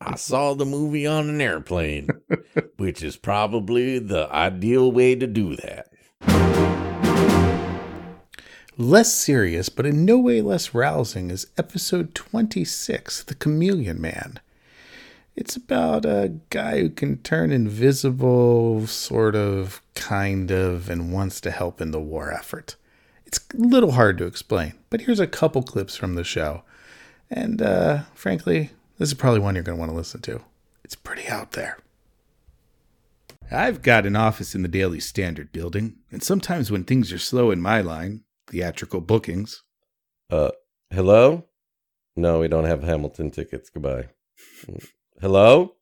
I 0.01 0.15
saw 0.15 0.53
the 0.53 0.65
movie 0.65 1.05
on 1.05 1.29
an 1.29 1.41
airplane, 1.41 2.07
which 2.77 3.03
is 3.03 3.17
probably 3.17 3.99
the 3.99 4.31
ideal 4.31 4.91
way 4.91 5.13
to 5.15 5.27
do 5.27 5.57
that. 5.57 5.89
Less 8.79 9.13
serious, 9.13 9.67
but 9.67 9.86
in 9.86 10.05
no 10.05 10.17
way 10.17 10.41
less 10.41 10.74
rousing, 10.74 11.31
is 11.31 11.48
episode 11.57 12.15
26 12.15 13.24
The 13.24 13.36
Chameleon 13.36 14.00
Man. 14.00 14.39
It's 15.36 15.57
about 15.57 16.05
a 16.05 16.36
guy 16.50 16.79
who 16.79 16.89
can 16.89 17.17
turn 17.17 17.51
invisible, 17.51 18.88
sort 18.88 19.36
of, 19.36 19.81
kind 19.95 20.50
of, 20.50 20.89
and 20.89 21.12
wants 21.12 21.41
to 21.41 21.51
help 21.51 21.81
in 21.81 21.91
the 21.91 22.00
war 22.00 22.31
effort. 22.31 22.77
It's 23.25 23.41
a 23.53 23.57
little 23.57 23.91
hard 23.91 24.17
to 24.19 24.25
explain, 24.25 24.75
but 24.89 25.01
here's 25.01 25.19
a 25.19 25.27
couple 25.27 25.62
clips 25.62 25.98
from 25.98 26.15
the 26.15 26.24
show. 26.24 26.63
And 27.29 27.62
uh, 27.62 28.03
frankly, 28.13 28.69
this 28.98 29.09
is 29.09 29.13
probably 29.13 29.41
one 29.41 29.55
you're 29.55 29.63
going 29.65 29.75
to 29.75 29.79
want 29.79 29.91
to 29.91 29.98
listen 29.98 30.21
to. 30.21 30.39
It's 30.86 30.95
pretty 30.95 31.27
out 31.27 31.51
there. 31.51 31.79
I've 33.51 33.81
got 33.81 34.05
an 34.05 34.15
office 34.15 34.55
in 34.55 34.62
the 34.62 34.69
Daily 34.69 35.01
Standard 35.01 35.51
building, 35.51 35.98
and 36.13 36.24
sometimes 36.24 36.71
when 36.71 36.86
things 36.86 37.12
are 37.12 37.19
slow 37.19 37.51
in 37.51 37.59
my 37.59 37.81
line, 37.81 38.24
theatrical 38.50 39.01
bookings. 39.01 39.63
Uh, 40.29 40.51
hello? 40.91 41.46
No, 42.15 42.39
we 42.39 42.48
don't 42.48 42.65
have 42.65 42.84
Hamilton 42.84 43.32
tickets. 43.32 43.70
Goodbye. 43.70 44.10
hello? 45.22 45.75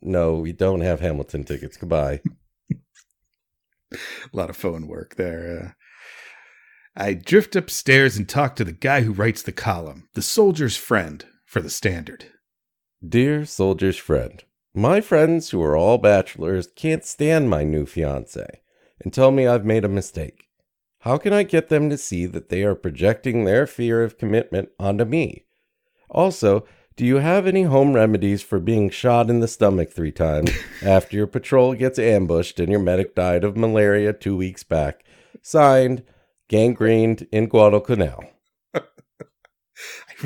No, 0.00 0.34
we 0.34 0.52
don't 0.52 0.80
have 0.80 1.00
Hamilton 1.00 1.44
tickets. 1.44 1.76
Goodbye. 1.76 2.20
a 2.72 3.96
lot 4.32 4.50
of 4.50 4.56
phone 4.56 4.86
work 4.86 5.16
there. 5.16 5.74
Uh, 6.96 7.02
I 7.02 7.12
drift 7.12 7.54
upstairs 7.56 8.16
and 8.16 8.28
talk 8.28 8.56
to 8.56 8.64
the 8.64 8.72
guy 8.72 9.02
who 9.02 9.12
writes 9.12 9.42
the 9.42 9.52
column, 9.52 10.08
the 10.14 10.22
soldier's 10.22 10.76
friend, 10.76 11.24
for 11.44 11.60
the 11.60 11.70
Standard. 11.70 12.26
Dear 13.06 13.44
soldier's 13.44 13.98
friend, 13.98 14.42
my 14.74 15.00
friends 15.02 15.50
who 15.50 15.62
are 15.62 15.76
all 15.76 15.98
bachelors 15.98 16.68
can't 16.74 17.04
stand 17.04 17.50
my 17.50 17.64
new 17.64 17.84
fiance 17.84 18.60
and 19.00 19.12
tell 19.12 19.30
me 19.30 19.46
I've 19.46 19.64
made 19.64 19.84
a 19.84 19.88
mistake. 19.88 20.45
How 21.06 21.18
can 21.18 21.32
I 21.32 21.44
get 21.44 21.68
them 21.68 21.88
to 21.90 21.96
see 21.96 22.26
that 22.26 22.48
they 22.48 22.64
are 22.64 22.74
projecting 22.74 23.44
their 23.44 23.68
fear 23.68 24.02
of 24.02 24.18
commitment 24.18 24.70
onto 24.76 25.04
me? 25.04 25.46
Also, 26.10 26.66
do 26.96 27.06
you 27.06 27.18
have 27.18 27.46
any 27.46 27.62
home 27.62 27.92
remedies 27.92 28.42
for 28.42 28.58
being 28.58 28.90
shot 28.90 29.30
in 29.30 29.38
the 29.38 29.46
stomach 29.46 29.92
three 29.92 30.10
times 30.10 30.50
after 30.82 31.16
your 31.16 31.28
patrol 31.28 31.74
gets 31.74 32.00
ambushed 32.00 32.58
and 32.58 32.72
your 32.72 32.80
medic 32.80 33.14
died 33.14 33.44
of 33.44 33.56
malaria 33.56 34.12
two 34.12 34.36
weeks 34.36 34.64
back? 34.64 35.04
Signed, 35.42 36.02
gangrened 36.48 37.28
in 37.30 37.46
Guadalcanal. 37.46 38.24
I 38.74 38.82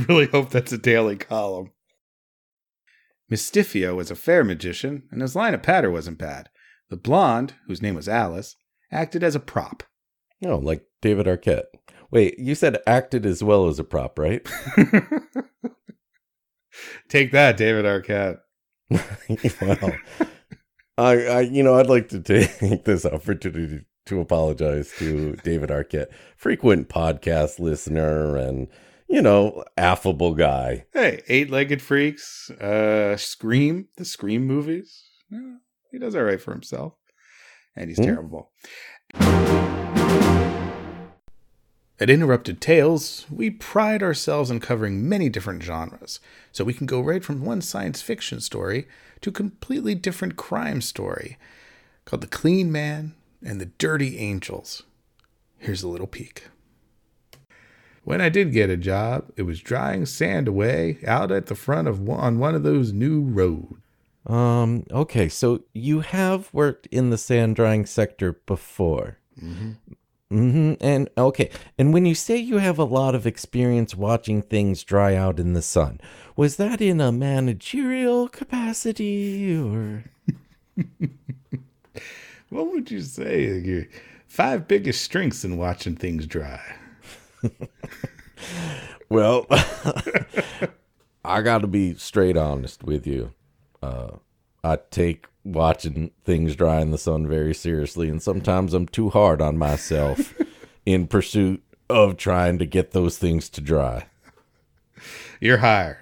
really 0.09 0.29
hope 0.29 0.49
that's 0.49 0.73
a 0.73 0.79
daily 0.79 1.17
column. 1.17 1.73
Mistifio 3.31 3.95
was 3.95 4.11
a 4.11 4.17
fair 4.17 4.45
magician, 4.45 5.03
and 5.11 5.21
his 5.21 5.37
line 5.37 5.53
of 5.53 5.63
patter 5.63 5.91
wasn't 5.91 6.17
bad. 6.17 6.49
The 6.89 6.97
blonde, 6.97 7.53
whose 7.67 7.83
name 7.83 7.97
was 7.97 8.09
Alice, 8.09 8.57
acted 8.91 9.23
as 9.23 9.35
a 9.35 9.41
prop. 9.41 9.83
Oh, 10.45 10.57
like 10.57 10.85
David 11.03 11.27
Arquette. 11.27 11.65
Wait, 12.11 12.39
you 12.39 12.55
said 12.55 12.79
acted 12.87 13.25
as 13.25 13.43
well 13.43 13.69
as 13.69 13.79
a 13.79 13.85
prop, 13.85 14.19
right? 14.19 14.47
Take 17.09 17.33
that, 17.33 17.57
David 17.57 17.85
Arquette. 17.85 18.39
well, 19.61 19.93
I, 20.99 21.27
I, 21.27 21.41
you 21.41 21.63
know, 21.63 21.75
I'd 21.79 21.87
like 21.87 22.09
to 22.09 22.21
take 22.21 22.59
this 22.85 23.07
opportunity 23.07 23.85
to 24.07 24.21
apologize 24.21 24.93
to 24.99 25.37
David 25.45 25.71
Arquette, 25.71 26.09
frequent 26.37 26.89
podcast 26.89 27.59
listener 27.59 28.37
and 28.37 28.69
you 29.09 29.23
know 29.23 29.65
affable 29.77 30.35
guy. 30.35 30.87
Hey, 30.93 31.23
Eight 31.29 31.51
Legged 31.51 31.81
Freaks, 31.81 32.51
uh, 32.51 33.17
Scream, 33.17 33.89
the 33.97 34.05
Scream 34.05 34.47
movies. 34.47 35.05
Yeah, 35.31 35.57
he 35.93 35.99
does 35.99 36.17
all 36.17 36.23
right 36.23 36.41
for 36.41 36.53
himself, 36.53 36.95
and 37.77 37.89
he's 37.89 37.99
hmm? 37.99 38.05
terrible. 38.05 38.51
At 42.01 42.09
Interrupted 42.09 42.63
Tales, 42.63 43.27
we 43.31 43.51
pride 43.51 44.03
ourselves 44.03 44.51
on 44.51 44.59
covering 44.59 45.07
many 45.07 45.29
different 45.29 45.63
genres, 45.63 46.19
so 46.51 46.65
we 46.65 46.73
can 46.73 46.87
go 46.87 47.03
right 47.03 47.23
from 47.23 47.45
one 47.45 47.61
science 47.61 48.01
fiction 48.01 48.41
story 48.41 48.89
to 49.21 49.29
a 49.29 49.35
completely 49.35 49.95
different 49.95 50.37
crime 50.37 50.81
story 50.81 51.37
called 52.07 52.23
The 52.23 52.27
Clean 52.27 52.73
Man 52.73 53.15
and 53.45 53.61
the 53.61 53.67
Dirty 53.67 54.17
Angels. 54.17 54.85
Here's 55.59 55.83
a 55.83 55.89
little 55.89 56.07
peek. 56.07 56.49
When 58.03 58.23
I 58.23 58.31
did 58.31 58.55
get 58.55 58.71
a 58.71 58.79
job, 58.79 59.31
it 59.37 59.43
was 59.43 59.61
drying 59.61 60.07
sand 60.07 60.49
away 60.49 61.01
out 61.07 61.31
at 61.31 61.47
the 61.47 61.55
front 61.55 61.87
of 61.87 62.01
one, 62.01 62.21
on 62.21 62.39
one 62.39 62.55
of 62.55 62.63
those 62.63 62.95
new 62.95 63.21
roads. 63.21 63.75
Um, 64.25 64.87
okay, 64.91 65.29
so 65.29 65.65
you 65.75 66.01
have 66.01 66.49
worked 66.55 66.87
in 66.87 67.11
the 67.11 67.19
sand 67.19 67.57
drying 67.57 67.85
sector 67.85 68.41
before. 68.47 69.19
Mm-hmm. 69.39 69.73
Mm-hmm. 70.33 70.75
And 70.81 71.09
okay. 71.19 71.51
And 71.77 71.93
when 71.93 72.07
you 72.07 72.15
say 72.15 72.37
you 72.37 72.59
have 72.59 72.79
a 72.79 72.85
lot 72.85 73.15
of 73.15 73.27
experience 73.27 73.97
watching 73.97 74.43
things 74.43 74.85
dry 74.85 75.17
out 75.17 75.41
in 75.41 75.55
the 75.55 75.63
sun, 75.63 76.01
was 76.37 76.57
that 76.57 76.81
in 76.81 77.01
a 77.01 77.11
managerial 77.11 78.29
capacity 78.29 79.57
or? 79.59 80.05
what 82.49 82.71
would 82.71 82.91
you 82.91 83.01
say 83.01 83.59
your 83.59 83.87
five 84.29 84.69
biggest 84.69 85.03
strengths 85.03 85.45
in 85.45 85.57
watching 85.57 85.97
things 85.97 86.27
dry? 86.27 86.63
well, 89.09 89.47
I 91.25 91.43
got 91.43 91.59
to 91.59 91.67
be 91.67 91.95
straight 91.95 92.37
honest 92.37 92.85
with 92.85 93.07
you. 93.07 93.33
Uh, 93.83 94.19
I 94.63 94.79
take 94.91 95.27
watching 95.45 96.11
things 96.25 96.57
dry 96.57 96.81
in 96.81 96.91
the 96.91 96.99
sun 96.99 97.27
very 97.27 97.55
seriously, 97.55 98.09
and 98.09 98.23
sometimes 98.23 98.75
I'm 98.75 98.87
too 98.87 99.11
hard 99.11 99.41
on 99.41 99.59
myself 99.59 100.35
in 100.87 101.07
pursuit 101.07 101.63
of 101.89 102.17
trying 102.17 102.59
to 102.59 102.67
get 102.67 102.93
those 102.93 103.19
things 103.19 103.49
to 103.51 103.61
dry. 103.61 104.07
You're 105.41 105.59
hired. 105.59 105.97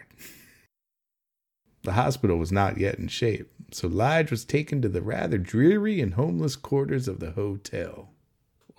The 1.83 1.93
hospital 1.93 2.37
was 2.37 2.53
not 2.53 2.79
yet 2.79 2.99
in 2.99 3.09
shape, 3.09 3.51
so 3.71 3.89
Lige 3.89 4.31
was 4.31 4.45
taken 4.45 4.83
to 4.83 4.89
the 4.89 5.01
rather 5.01 5.39
dreary 5.39 6.01
and 6.01 6.15
homeless 6.15 6.57
quarters 6.57 7.09
of 7.09 7.21
the 7.21 7.31
hotel. 7.31 8.11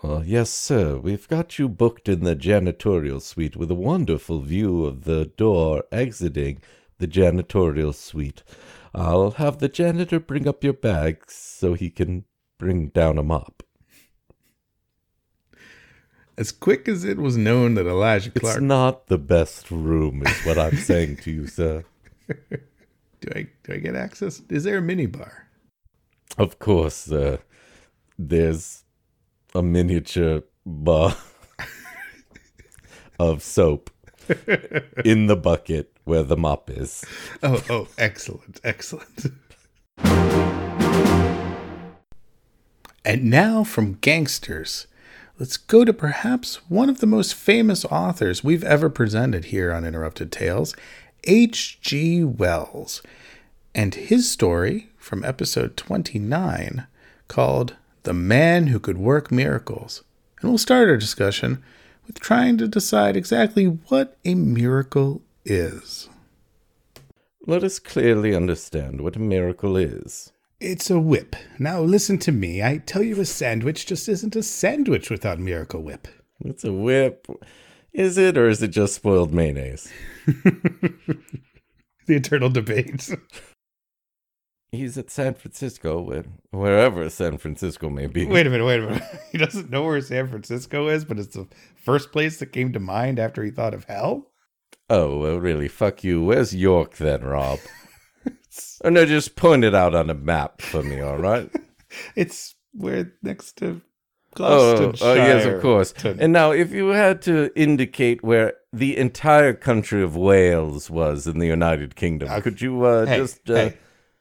Well, 0.04 0.24
yes, 0.24 0.50
sir. 0.50 0.98
We've 0.98 1.28
got 1.28 1.60
you 1.60 1.68
booked 1.68 2.08
in 2.08 2.24
the 2.24 2.36
janitorial 2.36 3.22
suite 3.22 3.58
with 3.58 3.70
a 3.72 3.76
wonderful 3.76 4.42
view 4.42 4.86
of 4.86 5.04
the 5.04 5.26
door 5.26 5.84
exiting 5.92 6.62
the 7.00 7.08
janitorial 7.08 7.94
suite. 7.94 8.44
I'll 8.94 9.32
have 9.32 9.60
the 9.60 9.70
janitor 9.70 10.20
bring 10.20 10.48
up 10.48 10.64
your 10.64 10.74
bags 10.74 11.34
so 11.34 11.74
he 11.74 11.90
can 11.90 12.26
bring 12.58 12.88
down 12.90 13.18
a 13.18 13.24
mop. 13.24 13.64
As 16.38 16.52
quick 16.52 16.88
as 16.88 17.04
it 17.04 17.18
was 17.18 17.36
known 17.36 17.76
that 17.76 17.86
Elijah 17.86 18.32
Clark. 18.32 18.56
It's 18.56 18.62
not 18.62 19.08
the 19.08 19.18
best 19.18 19.70
room, 19.70 20.24
is 20.26 20.46
what 20.46 20.58
I'm 20.58 20.78
saying 20.78 21.18
to 21.18 21.32
you, 21.32 21.48
sir. 21.48 21.84
Do 23.22 23.30
I 23.36 23.48
do 23.64 23.74
I 23.74 23.78
get 23.78 23.96
access? 23.96 24.42
Is 24.50 24.64
there 24.64 24.78
a 24.78 24.82
minibar? 24.82 25.32
Of 26.38 26.58
course, 26.60 27.12
uh, 27.12 27.40
there's 28.18 28.84
a 29.54 29.62
miniature 29.62 30.44
bar 30.66 31.18
of 33.20 33.44
soap 33.44 33.90
in 35.04 35.28
the 35.28 35.36
bucket 35.36 35.99
where 36.10 36.24
the 36.24 36.36
mop 36.36 36.70
is. 36.72 37.06
Oh, 37.44 37.64
oh, 37.70 37.88
excellent, 37.98 38.60
excellent. 38.64 39.28
And 43.06 43.26
now 43.26 43.64
from 43.64 43.94
gangsters, 44.02 44.88
let's 45.38 45.56
go 45.56 45.86
to 45.86 45.94
perhaps 45.94 46.56
one 46.70 46.90
of 46.90 47.00
the 47.00 47.08
most 47.08 47.34
famous 47.36 47.86
authors 47.86 48.44
we've 48.44 48.64
ever 48.64 48.90
presented 48.90 49.46
here 49.46 49.72
on 49.72 49.86
Interrupted 49.86 50.32
Tales, 50.32 50.76
H.G. 51.26 52.24
Wells, 52.24 53.02
and 53.74 53.94
his 53.94 54.30
story 54.30 54.90
from 54.98 55.24
episode 55.24 55.78
29 55.78 56.88
called 57.28 57.76
The 58.04 58.14
Man 58.14 58.68
Who 58.68 58.80
Could 58.80 58.98
Work 58.98 59.32
Miracles. 59.32 60.04
And 60.42 60.50
we'll 60.50 60.58
start 60.58 60.90
our 60.90 60.98
discussion 60.98 61.64
with 62.08 62.20
trying 62.20 62.58
to 62.58 62.68
decide 62.68 63.16
exactly 63.16 63.66
what 63.66 64.18
a 64.26 64.34
miracle 64.34 65.22
is. 65.46 66.10
Let 67.48 67.64
us 67.64 67.80
clearly 67.80 68.36
understand 68.36 69.02
what 69.02 69.16
a 69.16 69.20
miracle 69.20 69.76
is. 69.78 70.32
It's 70.60 70.90
a 70.90 71.00
whip. 71.00 71.36
Now 71.58 71.82
listen 71.82 72.18
to 72.20 72.32
me. 72.32 72.62
I 72.62 72.80
tell 72.80 73.02
you 73.02 73.20
a 73.22 73.26
sandwich 73.26 73.86
just 73.86 74.10
isn't 74.10 74.36
a 74.36 74.44
sandwich 74.44 75.10
without 75.10 75.40
Miracle 75.40 75.82
Whip. 75.82 76.08
It's 76.44 76.66
a 76.66 76.74
whip. 76.74 77.28
Is 77.94 78.18
it, 78.18 78.38
or 78.38 78.50
is 78.50 78.62
it 78.62 78.68
just 78.70 78.94
spoiled 78.96 79.34
mayonnaise? 79.34 79.90
the 80.26 81.18
eternal 82.08 82.50
debate. 82.50 83.10
He's 84.72 84.98
at 84.98 85.10
San 85.10 85.34
Francisco, 85.34 86.02
where- 86.02 86.26
wherever 86.52 87.10
San 87.10 87.38
Francisco 87.38 87.90
may 87.90 88.06
be. 88.08 88.26
wait 88.26 88.46
a 88.46 88.50
minute, 88.50 88.66
wait 88.66 88.80
a 88.82 88.88
minute. 88.88 89.04
He 89.32 89.38
doesn't 89.38 89.70
know 89.72 89.84
where 89.84 90.02
San 90.02 90.28
Francisco 90.28 90.88
is, 90.90 91.06
but 91.06 91.18
it's 91.20 91.36
the 91.36 91.48
first 91.76 92.12
place 92.12 92.38
that 92.38 92.52
came 92.52 92.74
to 92.74 92.80
mind 92.80 93.18
after 93.18 93.44
he 93.44 93.50
thought 93.52 93.74
of 93.74 93.86
hell? 93.86 94.29
Oh, 94.90 95.20
well, 95.20 95.38
really? 95.38 95.68
Fuck 95.68 96.04
you. 96.04 96.24
Where's 96.24 96.56
York 96.56 96.98
then, 96.98 97.22
Rob? 97.22 97.60
oh, 98.84 98.90
no, 98.90 99.06
just 99.06 99.36
point 99.36 99.64
it 99.64 99.76
out 99.76 99.94
on 99.96 100.10
a 100.10 100.14
map 100.16 100.62
for 100.62 100.84
me, 100.84 101.00
all 101.02 101.18
right? 101.18 101.50
It's 102.16 102.54
where 102.74 103.14
next 103.24 103.58
to 103.58 103.82
Oh, 104.38 104.76
Gloucestershire. 104.92 105.08
oh, 105.08 105.14
yes, 105.16 105.46
of 105.46 105.60
course. 105.60 105.92
And 106.04 106.32
now, 106.32 106.52
if 106.52 106.72
you 106.72 106.90
had 106.90 107.20
to 107.24 107.50
indicate 107.56 108.24
where 108.24 108.54
the 108.72 108.96
entire 108.96 109.54
country 109.54 110.04
of 110.04 110.16
Wales 110.16 110.88
was 110.92 111.26
in 111.26 111.40
the 111.40 111.48
United 111.48 111.96
Kingdom, 111.96 112.30
Uh, 112.30 112.42
could 112.42 112.62
you 112.62 112.84
uh, 112.84 113.08
hey, 113.08 113.18
just. 113.18 113.50
Uh, 113.50 113.56
hey, 113.56 113.78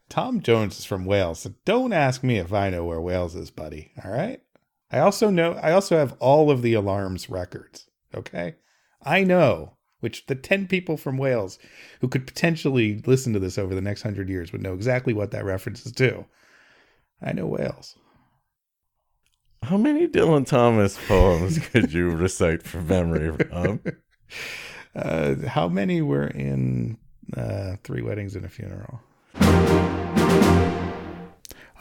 Tom 0.09 0.41
Jones 0.41 0.79
is 0.79 0.87
from 0.87 1.05
Wales, 1.05 1.41
so 1.41 1.53
don't 1.67 1.93
ask 1.93 2.25
me 2.25 2.39
if 2.39 2.55
I 2.55 2.71
know 2.71 2.87
where 2.87 3.03
Wales 3.03 3.35
is, 3.35 3.51
buddy. 3.51 3.93
All 4.03 4.11
right. 4.11 4.41
I 4.91 5.01
also 5.01 5.29
know. 5.29 5.53
I 5.63 5.73
also 5.73 5.99
have 5.99 6.17
all 6.21 6.51
of 6.51 6.63
the 6.63 6.73
Alarm's 6.73 7.29
records. 7.29 7.87
Okay, 8.15 8.55
I 9.03 9.25
know 9.25 9.77
which 10.01 10.27
the 10.27 10.35
ten 10.35 10.67
people 10.67 10.97
from 10.97 11.19
Wales 11.19 11.59
who 12.01 12.09
could 12.09 12.27
potentially 12.27 13.03
listen 13.07 13.33
to 13.33 13.39
this 13.39 13.59
over 13.59 13.75
the 13.75 13.81
next 13.81 14.03
hundred 14.03 14.29
years 14.29 14.53
would 14.53 14.63
know 14.63 14.75
exactly 14.75 15.13
what 15.13 15.31
that 15.31 15.45
reference 15.45 15.85
is 15.87 15.93
to. 15.93 16.25
I 17.21 17.33
know 17.33 17.47
Wales. 17.47 17.97
How 19.63 19.77
many 19.77 20.07
Dylan 20.07 20.47
Thomas 20.47 20.99
poems 21.07 21.59
could 21.73 21.93
you 21.93 22.11
recite 22.11 22.63
from 22.63 22.87
memory, 22.87 23.31
Rob? 23.31 23.81
Uh, 24.97 25.35
how 25.47 25.69
many 25.69 26.03
were 26.03 26.27
in 26.27 26.99
uh, 27.37 27.77
Three 27.85 28.03
Weddings 28.03 28.35
and 28.35 28.45
a 28.45 28.49
Funeral? 28.49 29.01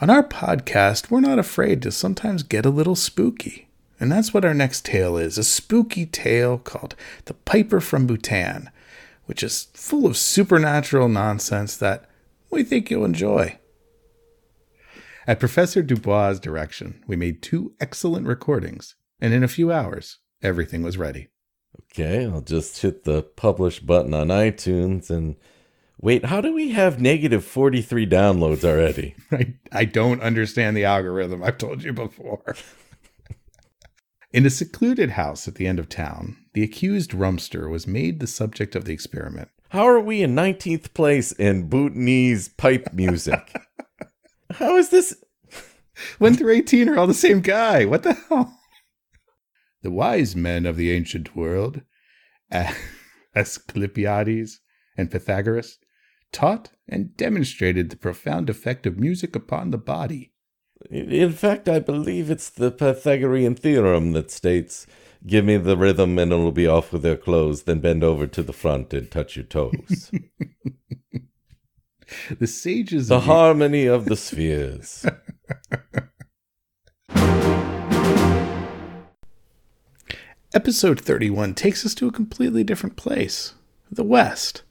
On 0.00 0.10
our 0.10 0.22
podcast, 0.22 1.10
we're 1.10 1.20
not 1.20 1.38
afraid 1.40 1.82
to 1.82 1.90
sometimes 1.90 2.44
get 2.44 2.64
a 2.64 2.70
little 2.70 2.94
spooky. 2.94 3.67
And 4.00 4.12
that's 4.12 4.32
what 4.32 4.44
our 4.44 4.54
next 4.54 4.84
tale 4.84 5.16
is 5.16 5.38
a 5.38 5.44
spooky 5.44 6.06
tale 6.06 6.58
called 6.58 6.94
The 7.24 7.34
Piper 7.34 7.80
from 7.80 8.06
Bhutan, 8.06 8.70
which 9.26 9.42
is 9.42 9.68
full 9.74 10.06
of 10.06 10.16
supernatural 10.16 11.08
nonsense 11.08 11.76
that 11.76 12.08
we 12.50 12.62
think 12.62 12.90
you'll 12.90 13.04
enjoy. 13.04 13.58
At 15.26 15.40
Professor 15.40 15.82
Dubois' 15.82 16.38
direction, 16.38 17.04
we 17.06 17.16
made 17.16 17.42
two 17.42 17.74
excellent 17.80 18.26
recordings, 18.26 18.94
and 19.20 19.34
in 19.34 19.44
a 19.44 19.48
few 19.48 19.70
hours, 19.70 20.18
everything 20.42 20.82
was 20.82 20.96
ready. 20.96 21.28
Okay, 21.92 22.24
I'll 22.24 22.40
just 22.40 22.80
hit 22.80 23.04
the 23.04 23.22
publish 23.22 23.80
button 23.80 24.14
on 24.14 24.28
iTunes 24.28 25.10
and. 25.10 25.36
Wait, 26.00 26.26
how 26.26 26.40
do 26.40 26.54
we 26.54 26.70
have 26.70 27.00
negative 27.00 27.44
43 27.44 28.06
downloads 28.06 28.62
already? 28.62 29.16
I, 29.32 29.54
I 29.72 29.84
don't 29.84 30.22
understand 30.22 30.76
the 30.76 30.84
algorithm. 30.84 31.42
I've 31.42 31.58
told 31.58 31.82
you 31.82 31.92
before. 31.92 32.54
In 34.30 34.44
a 34.44 34.50
secluded 34.50 35.10
house 35.10 35.48
at 35.48 35.54
the 35.54 35.66
end 35.66 35.78
of 35.78 35.88
town, 35.88 36.36
the 36.52 36.62
accused 36.62 37.12
rumster 37.12 37.70
was 37.70 37.86
made 37.86 38.20
the 38.20 38.26
subject 38.26 38.76
of 38.76 38.84
the 38.84 38.92
experiment. 38.92 39.48
How 39.70 39.86
are 39.86 40.00
we 40.00 40.22
in 40.22 40.34
19th 40.34 40.92
place 40.92 41.32
in 41.32 41.68
Bhutanese 41.68 42.48
pipe 42.48 42.92
music? 42.92 43.56
How 44.52 44.76
is 44.76 44.90
this? 44.90 45.16
1 46.18 46.34
through 46.34 46.52
18 46.52 46.90
are 46.90 46.98
all 46.98 47.06
the 47.06 47.14
same 47.14 47.40
guy. 47.40 47.86
What 47.86 48.02
the 48.02 48.12
hell? 48.12 48.54
The 49.82 49.90
wise 49.90 50.36
men 50.36 50.66
of 50.66 50.76
the 50.76 50.90
ancient 50.90 51.34
world, 51.34 51.80
Asclepiades 53.34 54.60
and 54.96 55.10
Pythagoras, 55.10 55.78
taught 56.32 56.70
and 56.86 57.16
demonstrated 57.16 57.88
the 57.88 57.96
profound 57.96 58.50
effect 58.50 58.86
of 58.86 58.98
music 58.98 59.34
upon 59.34 59.70
the 59.70 59.78
body. 59.78 60.32
In 60.90 61.32
fact, 61.32 61.68
I 61.68 61.78
believe 61.80 62.30
it's 62.30 62.48
the 62.50 62.70
Pythagorean 62.70 63.54
theorem 63.54 64.12
that 64.12 64.30
states 64.30 64.86
give 65.26 65.44
me 65.44 65.56
the 65.56 65.76
rhythm 65.76 66.18
and 66.18 66.32
it'll 66.32 66.52
be 66.52 66.66
off 66.66 66.92
with 66.92 67.02
their 67.02 67.16
clothes, 67.16 67.64
then 67.64 67.80
bend 67.80 68.04
over 68.04 68.26
to 68.26 68.42
the 68.42 68.52
front 68.52 68.94
and 68.94 69.10
touch 69.10 69.36
your 69.36 69.44
toes. 69.44 70.10
The 72.38 72.46
sages 72.46 73.08
the 73.08 73.16
of 73.16 73.24
the 73.24 73.32
harmony 73.32 73.84
of 73.86 74.06
the 74.06 74.16
spheres. 74.16 75.04
Episode 80.54 80.98
31 81.00 81.54
takes 81.54 81.84
us 81.84 81.94
to 81.96 82.08
a 82.08 82.12
completely 82.12 82.64
different 82.64 82.96
place 82.96 83.52
the 83.90 84.04
West. 84.04 84.62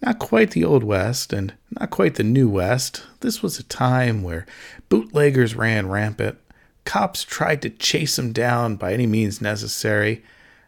Not 0.00 0.18
quite 0.18 0.52
the 0.52 0.64
Old 0.64 0.84
West 0.84 1.32
and 1.32 1.54
not 1.70 1.90
quite 1.90 2.14
the 2.14 2.22
New 2.22 2.48
West. 2.48 3.04
This 3.20 3.42
was 3.42 3.58
a 3.58 3.64
time 3.64 4.22
where 4.22 4.46
bootleggers 4.88 5.56
ran 5.56 5.88
rampant, 5.88 6.38
cops 6.84 7.24
tried 7.24 7.60
to 7.62 7.70
chase 7.70 8.16
them 8.16 8.32
down 8.32 8.76
by 8.76 8.92
any 8.92 9.06
means 9.06 9.40
necessary, 9.40 10.22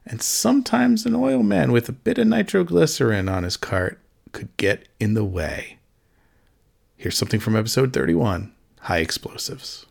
and 0.05 0.21
sometimes 0.21 1.07
an 1.07 1.15
oil 1.15 1.43
man 1.43 1.71
with 1.71 1.89
a 1.89 1.93
bit 1.93 2.19
of 2.19 2.27
nitroglycerin 2.27 3.29
on 3.29 3.45
his 3.45 3.57
cart 3.57 4.01
could 4.33 4.55
get 4.57 4.89
in 4.99 5.15
the 5.15 5.25
way. 5.25 5.79
Here's 6.97 7.17
something 7.17 7.41
from 7.41 7.57
episode 7.57 7.93
31 7.93 8.53
High 8.81 8.99
Explosives. 8.99 9.87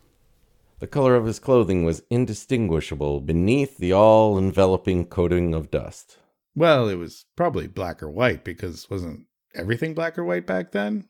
The 0.80 0.88
color 0.88 1.16
of 1.16 1.26
his 1.26 1.40
clothing 1.40 1.84
was 1.84 2.04
indistinguishable 2.10 3.22
beneath 3.22 3.78
the 3.78 3.94
all 3.94 4.38
enveloping 4.38 5.06
coating 5.06 5.54
of 5.54 5.72
dust. 5.72 6.18
Well, 6.56 6.88
it 6.88 6.96
was 6.96 7.26
probably 7.36 7.68
black 7.68 8.04
or 8.04 8.10
white 8.10 8.44
because 8.44 8.90
wasn't 8.90 9.26
everything 9.56 9.94
black 9.94 10.18
or 10.18 10.24
white 10.24 10.46
back 10.46 10.72
then? 10.72 11.08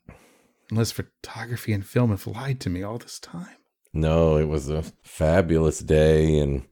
Unless 0.70 0.92
photography 0.92 1.72
and 1.72 1.84
film 1.84 2.10
have 2.10 2.26
lied 2.26 2.60
to 2.60 2.70
me 2.70 2.82
all 2.82 2.98
this 2.98 3.18
time. 3.18 3.56
No, 3.92 4.36
it 4.36 4.44
was 4.44 4.68
a 4.68 4.84
fabulous 5.02 5.80
day, 5.80 6.38
and 6.38 6.64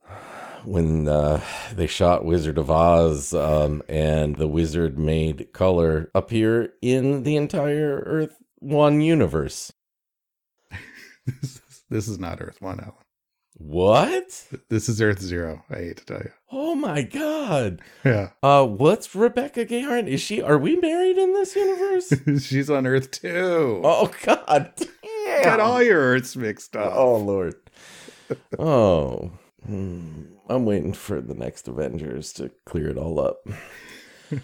when 0.65 1.09
uh, 1.09 1.43
they 1.75 1.89
shot 1.89 2.25
Wizard 2.25 2.59
of 2.59 2.71
Oz, 2.71 3.35
um, 3.35 3.83
and 3.89 4.37
the 4.37 4.47
wizard 4.47 4.99
made 4.99 5.53
color 5.53 6.11
appear 6.15 6.75
in 6.81 7.25
the 7.25 7.37
entire 7.37 8.03
Earth 8.07 8.37
One 8.61 9.01
universe. 9.01 9.73
this, 11.27 11.57
is, 11.57 11.85
this 11.91 12.09
is 12.09 12.19
not 12.21 12.41
Earth 12.41 12.61
1, 12.61 12.81
Alan. 12.81 12.95
What? 13.59 14.47
This 14.69 14.89
is 14.89 15.03
Earth 15.03 15.21
0, 15.21 15.65
I 15.69 15.75
hate 15.75 15.97
to 15.99 16.05
tell 16.05 16.19
you. 16.19 16.31
Oh 16.53 16.75
my 16.77 17.03
God! 17.03 17.81
Yeah. 18.05 18.31
Uh, 18.41 18.65
what's 18.65 19.15
Rebecca 19.15 19.67
Gayheart? 19.67 20.07
Is 20.07 20.21
she? 20.21 20.41
Are 20.41 20.57
we 20.57 20.77
married 20.77 21.19
in 21.19 21.33
this 21.35 21.57
universe? 21.57 22.13
She's 22.47 22.71
on 22.71 22.87
Earth 22.87 23.11
2. 23.11 23.83
oh 23.85 24.13
God! 24.25 24.73
Got 25.43 25.59
all 25.61 25.83
your 25.83 25.99
Earths 25.99 26.37
mixed 26.37 26.77
up. 26.77 26.93
Oh 26.95 27.17
Lord. 27.17 27.55
oh. 28.59 29.33
Hmm. 29.67 30.23
I'm 30.49 30.65
waiting 30.65 30.93
for 30.93 31.21
the 31.21 31.35
next 31.35 31.67
Avengers 31.69 32.33
to 32.35 32.51
clear 32.65 32.89
it 32.89 32.97
all 32.97 33.19
up. 33.21 33.39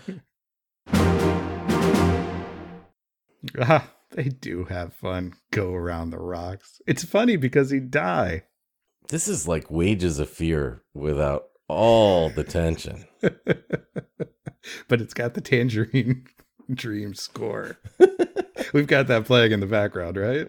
Ah, 3.61 3.91
they 4.13 4.25
do 4.25 4.65
have 4.65 4.95
fun. 4.95 5.35
Go 5.53 5.75
around 5.75 6.11
the 6.11 6.19
rocks. 6.19 6.81
It's 6.87 7.05
funny 7.05 7.37
because 7.37 7.71
he'd 7.71 7.91
die. 7.91 8.45
This 9.15 9.29
is 9.29 9.47
like 9.47 9.71
Wages 9.71 10.19
of 10.19 10.29
Fear 10.29 10.83
without 10.93 11.45
all 11.69 12.31
the 12.31 12.43
tension. 12.43 13.05
but 13.21 15.01
it's 15.01 15.15
got 15.15 15.35
the 15.35 15.41
Tangerine 15.41 16.27
Dream 16.75 17.15
score. 17.15 17.79
We've 18.73 18.89
got 18.89 19.07
that 19.07 19.25
playing 19.25 19.53
in 19.53 19.61
the 19.61 19.67
background, 19.67 20.17
right? 20.17 20.49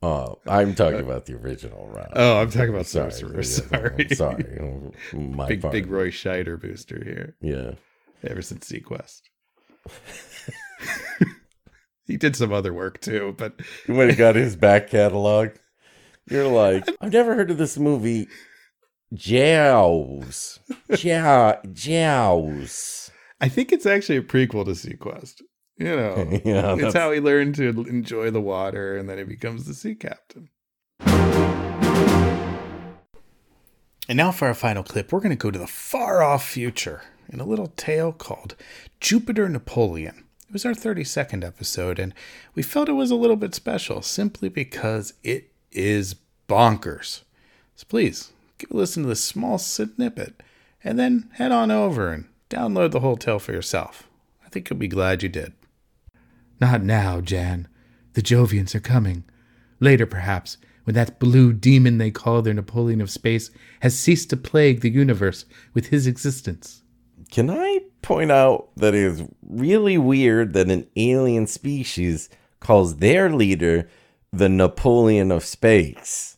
Oh, 0.00 0.38
I'm 0.46 0.76
talking 0.76 1.00
about 1.00 1.26
the 1.26 1.34
original 1.34 1.88
round. 1.88 2.12
Oh, 2.14 2.40
I'm 2.40 2.50
talking 2.52 2.72
about 2.72 2.86
sorry. 2.86 3.10
Sorcerer. 3.10 3.42
Sorry. 3.42 4.08
Sorry. 4.10 4.60
Oh, 4.60 4.92
my 5.12 5.48
big, 5.48 5.62
part. 5.62 5.72
big 5.72 5.88
Roy 5.88 6.10
Scheider 6.12 6.60
booster 6.60 7.02
here. 7.02 7.34
Yeah. 7.40 7.72
Ever 8.22 8.42
since 8.42 8.70
seaQuest. 8.70 9.22
he 12.04 12.16
did 12.16 12.36
some 12.36 12.52
other 12.52 12.72
work 12.72 13.00
too, 13.00 13.34
but 13.36 13.60
When 13.86 14.08
he 14.08 14.14
got 14.14 14.36
his 14.36 14.54
back 14.54 14.88
catalog, 14.88 15.48
you're 16.30 16.48
like, 16.48 16.84
I've 17.00 17.12
never 17.12 17.34
heard 17.34 17.50
of 17.50 17.58
this 17.58 17.78
movie. 17.78 18.28
Jaws. 19.14 20.58
Ja- 20.98 21.56
Jaws. 21.72 23.10
I 23.40 23.48
think 23.48 23.72
it's 23.72 23.86
actually 23.86 24.18
a 24.18 24.22
prequel 24.22 24.64
to 24.64 24.70
seaQuest. 24.72 25.42
You 25.78 25.96
know, 25.96 26.16
yeah, 26.44 26.72
it's 26.72 26.76
that's- 26.82 26.94
how 26.94 27.10
he 27.12 27.20
learned 27.20 27.54
to 27.56 27.68
enjoy 27.88 28.30
the 28.30 28.40
water 28.40 28.96
and 28.96 29.08
then 29.08 29.18
he 29.18 29.24
becomes 29.24 29.66
the 29.66 29.74
sea 29.74 29.94
captain. 29.94 30.48
And 34.08 34.16
now 34.16 34.32
for 34.32 34.46
our 34.48 34.54
final 34.54 34.82
clip, 34.82 35.12
we're 35.12 35.20
going 35.20 35.30
to 35.30 35.36
go 35.36 35.50
to 35.50 35.58
the 35.58 35.66
far 35.66 36.22
off 36.22 36.44
future 36.48 37.02
in 37.28 37.40
a 37.40 37.44
little 37.46 37.68
tale 37.76 38.12
called 38.12 38.56
Jupiter 39.00 39.48
Napoleon. 39.48 40.24
It 40.48 40.52
was 40.52 40.66
our 40.66 40.74
32nd 40.74 41.44
episode, 41.44 41.98
and 41.98 42.12
we 42.54 42.62
felt 42.62 42.88
it 42.88 42.92
was 42.92 43.10
a 43.10 43.16
little 43.16 43.36
bit 43.36 43.54
special 43.54 44.02
simply 44.02 44.48
because 44.50 45.14
it 45.22 45.51
is 45.72 46.16
bonkers. 46.48 47.22
So 47.76 47.86
please 47.88 48.32
give 48.58 48.70
a 48.70 48.76
listen 48.76 49.02
to 49.02 49.08
this 49.08 49.24
small 49.24 49.58
snippet 49.58 50.42
and 50.84 50.98
then 50.98 51.30
head 51.34 51.52
on 51.52 51.70
over 51.70 52.12
and 52.12 52.26
download 52.50 52.90
the 52.90 53.00
whole 53.00 53.16
tale 53.16 53.38
for 53.38 53.52
yourself. 53.52 54.08
I 54.44 54.48
think 54.48 54.68
you'll 54.68 54.78
be 54.78 54.88
glad 54.88 55.22
you 55.22 55.28
did. 55.28 55.52
Not 56.60 56.82
now, 56.82 57.20
Jan. 57.20 57.68
The 58.12 58.22
Jovians 58.22 58.74
are 58.74 58.80
coming. 58.80 59.24
Later, 59.80 60.06
perhaps, 60.06 60.58
when 60.84 60.94
that 60.94 61.18
blue 61.18 61.52
demon 61.52 61.98
they 61.98 62.10
call 62.10 62.42
their 62.42 62.54
Napoleon 62.54 63.00
of 63.00 63.10
space 63.10 63.50
has 63.80 63.98
ceased 63.98 64.30
to 64.30 64.36
plague 64.36 64.80
the 64.80 64.90
universe 64.90 65.44
with 65.74 65.86
his 65.86 66.06
existence. 66.06 66.82
Can 67.30 67.50
I 67.50 67.80
point 68.02 68.30
out 68.30 68.68
that 68.76 68.94
it 68.94 69.02
is 69.02 69.22
really 69.48 69.96
weird 69.96 70.52
that 70.52 70.70
an 70.70 70.86
alien 70.96 71.46
species 71.46 72.28
calls 72.60 72.96
their 72.96 73.30
leader 73.30 73.88
the 74.32 74.48
Napoleon 74.48 75.30
of 75.30 75.44
space? 75.44 76.36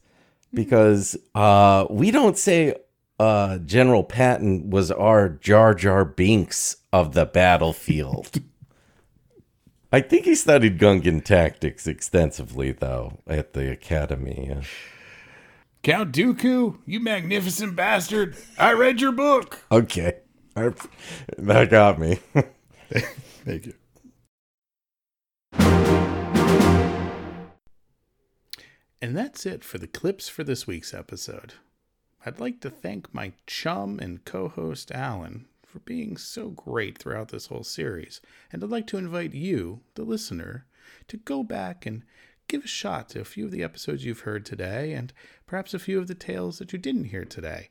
Because 0.52 1.16
uh, 1.34 1.86
we 1.90 2.10
don't 2.10 2.38
say 2.38 2.74
uh, 3.18 3.58
General 3.58 4.04
Patton 4.04 4.70
was 4.70 4.90
our 4.90 5.28
Jar 5.28 5.74
Jar 5.74 6.04
Binks 6.04 6.76
of 6.92 7.14
the 7.14 7.26
battlefield. 7.26 8.30
I 9.92 10.00
think 10.00 10.24
he 10.24 10.34
studied 10.34 10.80
Gungan 10.80 11.22
tactics 11.24 11.86
extensively, 11.86 12.72
though, 12.72 13.20
at 13.28 13.52
the 13.52 13.70
academy. 13.70 14.52
Count 15.84 16.12
Dooku, 16.12 16.78
you 16.84 16.98
magnificent 16.98 17.76
bastard! 17.76 18.36
I 18.58 18.72
read 18.72 19.00
your 19.00 19.12
book! 19.12 19.60
Okay. 19.70 20.16
That 21.36 21.70
got 21.70 21.98
me. 21.98 22.20
Thank 23.44 23.66
you. 23.66 23.74
And 29.04 29.14
that's 29.14 29.44
it 29.44 29.62
for 29.62 29.76
the 29.76 29.86
clips 29.86 30.30
for 30.30 30.44
this 30.44 30.66
week's 30.66 30.94
episode. 30.94 31.52
I'd 32.24 32.40
like 32.40 32.60
to 32.60 32.70
thank 32.70 33.12
my 33.12 33.34
chum 33.46 33.98
and 34.00 34.24
co 34.24 34.48
host 34.48 34.90
Alan 34.90 35.44
for 35.62 35.80
being 35.80 36.16
so 36.16 36.48
great 36.48 36.96
throughout 36.96 37.28
this 37.28 37.48
whole 37.48 37.64
series, 37.64 38.22
and 38.50 38.64
I'd 38.64 38.70
like 38.70 38.86
to 38.86 38.96
invite 38.96 39.34
you, 39.34 39.82
the 39.94 40.04
listener, 40.04 40.64
to 41.08 41.18
go 41.18 41.42
back 41.42 41.84
and 41.84 42.02
give 42.48 42.64
a 42.64 42.66
shot 42.66 43.10
to 43.10 43.20
a 43.20 43.26
few 43.26 43.44
of 43.44 43.50
the 43.50 43.62
episodes 43.62 44.06
you've 44.06 44.20
heard 44.20 44.46
today, 44.46 44.94
and 44.94 45.12
perhaps 45.44 45.74
a 45.74 45.78
few 45.78 45.98
of 45.98 46.06
the 46.06 46.14
tales 46.14 46.58
that 46.58 46.72
you 46.72 46.78
didn't 46.78 47.10
hear 47.10 47.26
today. 47.26 47.68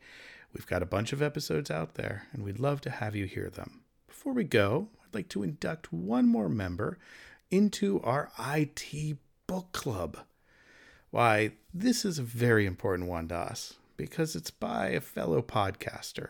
We've 0.53 0.67
got 0.67 0.83
a 0.83 0.85
bunch 0.85 1.13
of 1.13 1.23
episodes 1.23 1.71
out 1.71 1.95
there, 1.95 2.27
and 2.31 2.43
we'd 2.43 2.59
love 2.59 2.79
to 2.81 2.91
have 2.91 3.15
you 3.15 3.25
hear 3.25 3.49
them. 3.49 3.81
Before 4.05 4.33
we 4.33 4.43
go, 4.43 4.89
I'd 5.03 5.15
like 5.15 5.29
to 5.29 5.41
induct 5.41 5.91
one 5.91 6.27
more 6.27 6.47
member 6.47 6.99
into 7.49 7.99
our 8.01 8.31
IT 8.37 9.17
book 9.47 9.71
club. 9.71 10.19
Why, 11.13 11.51
this 11.71 12.05
is 12.05 12.17
a 12.17 12.23
very 12.23 12.65
important 12.65 13.07
one 13.07 13.27
to 13.27 13.35
us 13.35 13.75
because 13.97 14.35
it's 14.35 14.49
by 14.49 14.87
a 14.87 14.99
fellow 14.99 15.43
podcaster. 15.43 16.29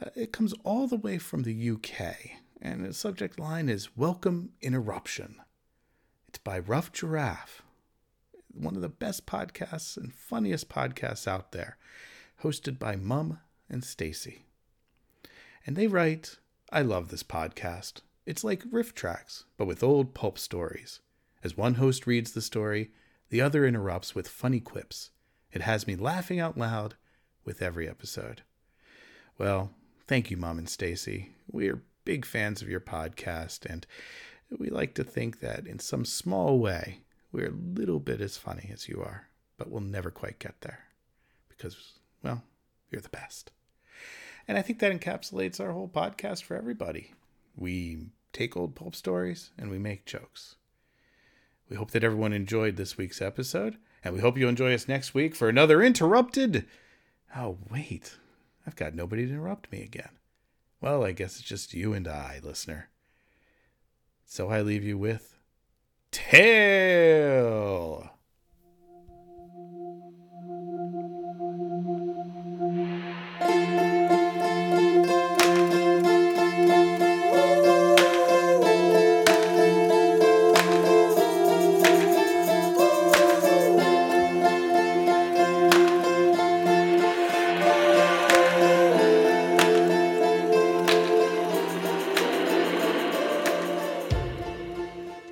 Uh, 0.00 0.10
it 0.14 0.32
comes 0.32 0.54
all 0.62 0.86
the 0.86 0.94
way 0.94 1.18
from 1.18 1.42
the 1.42 1.70
UK, 1.70 2.14
and 2.60 2.84
the 2.84 2.94
subject 2.94 3.40
line 3.40 3.68
is 3.68 3.96
Welcome 3.96 4.50
Interruption. 4.60 5.34
It's 6.28 6.38
by 6.38 6.60
Rough 6.60 6.92
Giraffe, 6.92 7.64
one 8.54 8.76
of 8.76 8.82
the 8.82 8.88
best 8.88 9.26
podcasts 9.26 9.96
and 9.96 10.14
funniest 10.14 10.68
podcasts 10.68 11.26
out 11.26 11.50
there, 11.50 11.76
hosted 12.44 12.78
by 12.78 12.94
Mum 12.94 13.40
and 13.68 13.82
Stacy. 13.82 14.44
And 15.66 15.74
they 15.74 15.88
write, 15.88 16.38
I 16.70 16.82
love 16.82 17.08
this 17.08 17.24
podcast. 17.24 18.02
It's 18.26 18.44
like 18.44 18.62
RiffTrax, 18.62 19.42
but 19.56 19.66
with 19.66 19.82
old 19.82 20.14
pulp 20.14 20.38
stories. 20.38 21.00
As 21.42 21.56
one 21.56 21.74
host 21.74 22.06
reads 22.06 22.30
the 22.30 22.42
story, 22.42 22.92
the 23.32 23.40
other 23.40 23.64
interrupts 23.64 24.14
with 24.14 24.28
funny 24.28 24.60
quips. 24.60 25.08
It 25.50 25.62
has 25.62 25.86
me 25.86 25.96
laughing 25.96 26.38
out 26.38 26.58
loud 26.58 26.96
with 27.46 27.62
every 27.62 27.88
episode. 27.88 28.42
Well, 29.38 29.70
thank 30.06 30.30
you, 30.30 30.36
Mom 30.36 30.58
and 30.58 30.68
Stacy. 30.68 31.30
We 31.50 31.70
are 31.70 31.82
big 32.04 32.26
fans 32.26 32.60
of 32.60 32.68
your 32.68 32.78
podcast, 32.78 33.64
and 33.64 33.86
we 34.58 34.68
like 34.68 34.92
to 34.96 35.02
think 35.02 35.40
that 35.40 35.66
in 35.66 35.78
some 35.78 36.04
small 36.04 36.58
way 36.58 37.04
we're 37.32 37.48
a 37.48 37.78
little 37.80 38.00
bit 38.00 38.20
as 38.20 38.36
funny 38.36 38.68
as 38.70 38.86
you 38.86 39.00
are, 39.00 39.28
but 39.56 39.70
we'll 39.70 39.80
never 39.80 40.10
quite 40.10 40.38
get 40.38 40.60
there 40.60 40.80
because, 41.48 41.94
well, 42.22 42.42
you're 42.90 43.00
the 43.00 43.08
best. 43.08 43.50
And 44.46 44.58
I 44.58 44.62
think 44.62 44.78
that 44.80 44.92
encapsulates 44.92 45.58
our 45.58 45.72
whole 45.72 45.88
podcast 45.88 46.42
for 46.42 46.54
everybody. 46.54 47.14
We 47.56 48.08
take 48.34 48.58
old 48.58 48.74
pulp 48.74 48.94
stories 48.94 49.52
and 49.56 49.70
we 49.70 49.78
make 49.78 50.04
jokes. 50.04 50.56
We 51.72 51.78
hope 51.78 51.92
that 51.92 52.04
everyone 52.04 52.34
enjoyed 52.34 52.76
this 52.76 52.98
week's 52.98 53.22
episode, 53.22 53.78
and 54.04 54.12
we 54.12 54.20
hope 54.20 54.36
you 54.36 54.46
enjoy 54.46 54.74
us 54.74 54.88
next 54.88 55.14
week 55.14 55.34
for 55.34 55.48
another 55.48 55.82
interrupted. 55.82 56.66
Oh, 57.34 57.56
wait. 57.70 58.18
I've 58.66 58.76
got 58.76 58.94
nobody 58.94 59.24
to 59.24 59.32
interrupt 59.32 59.72
me 59.72 59.82
again. 59.82 60.10
Well, 60.82 61.02
I 61.02 61.12
guess 61.12 61.38
it's 61.38 61.48
just 61.48 61.72
you 61.72 61.94
and 61.94 62.06
I, 62.06 62.40
listener. 62.42 62.90
So 64.26 64.50
I 64.50 64.60
leave 64.60 64.84
you 64.84 64.98
with 64.98 65.38
Tale. 66.10 68.11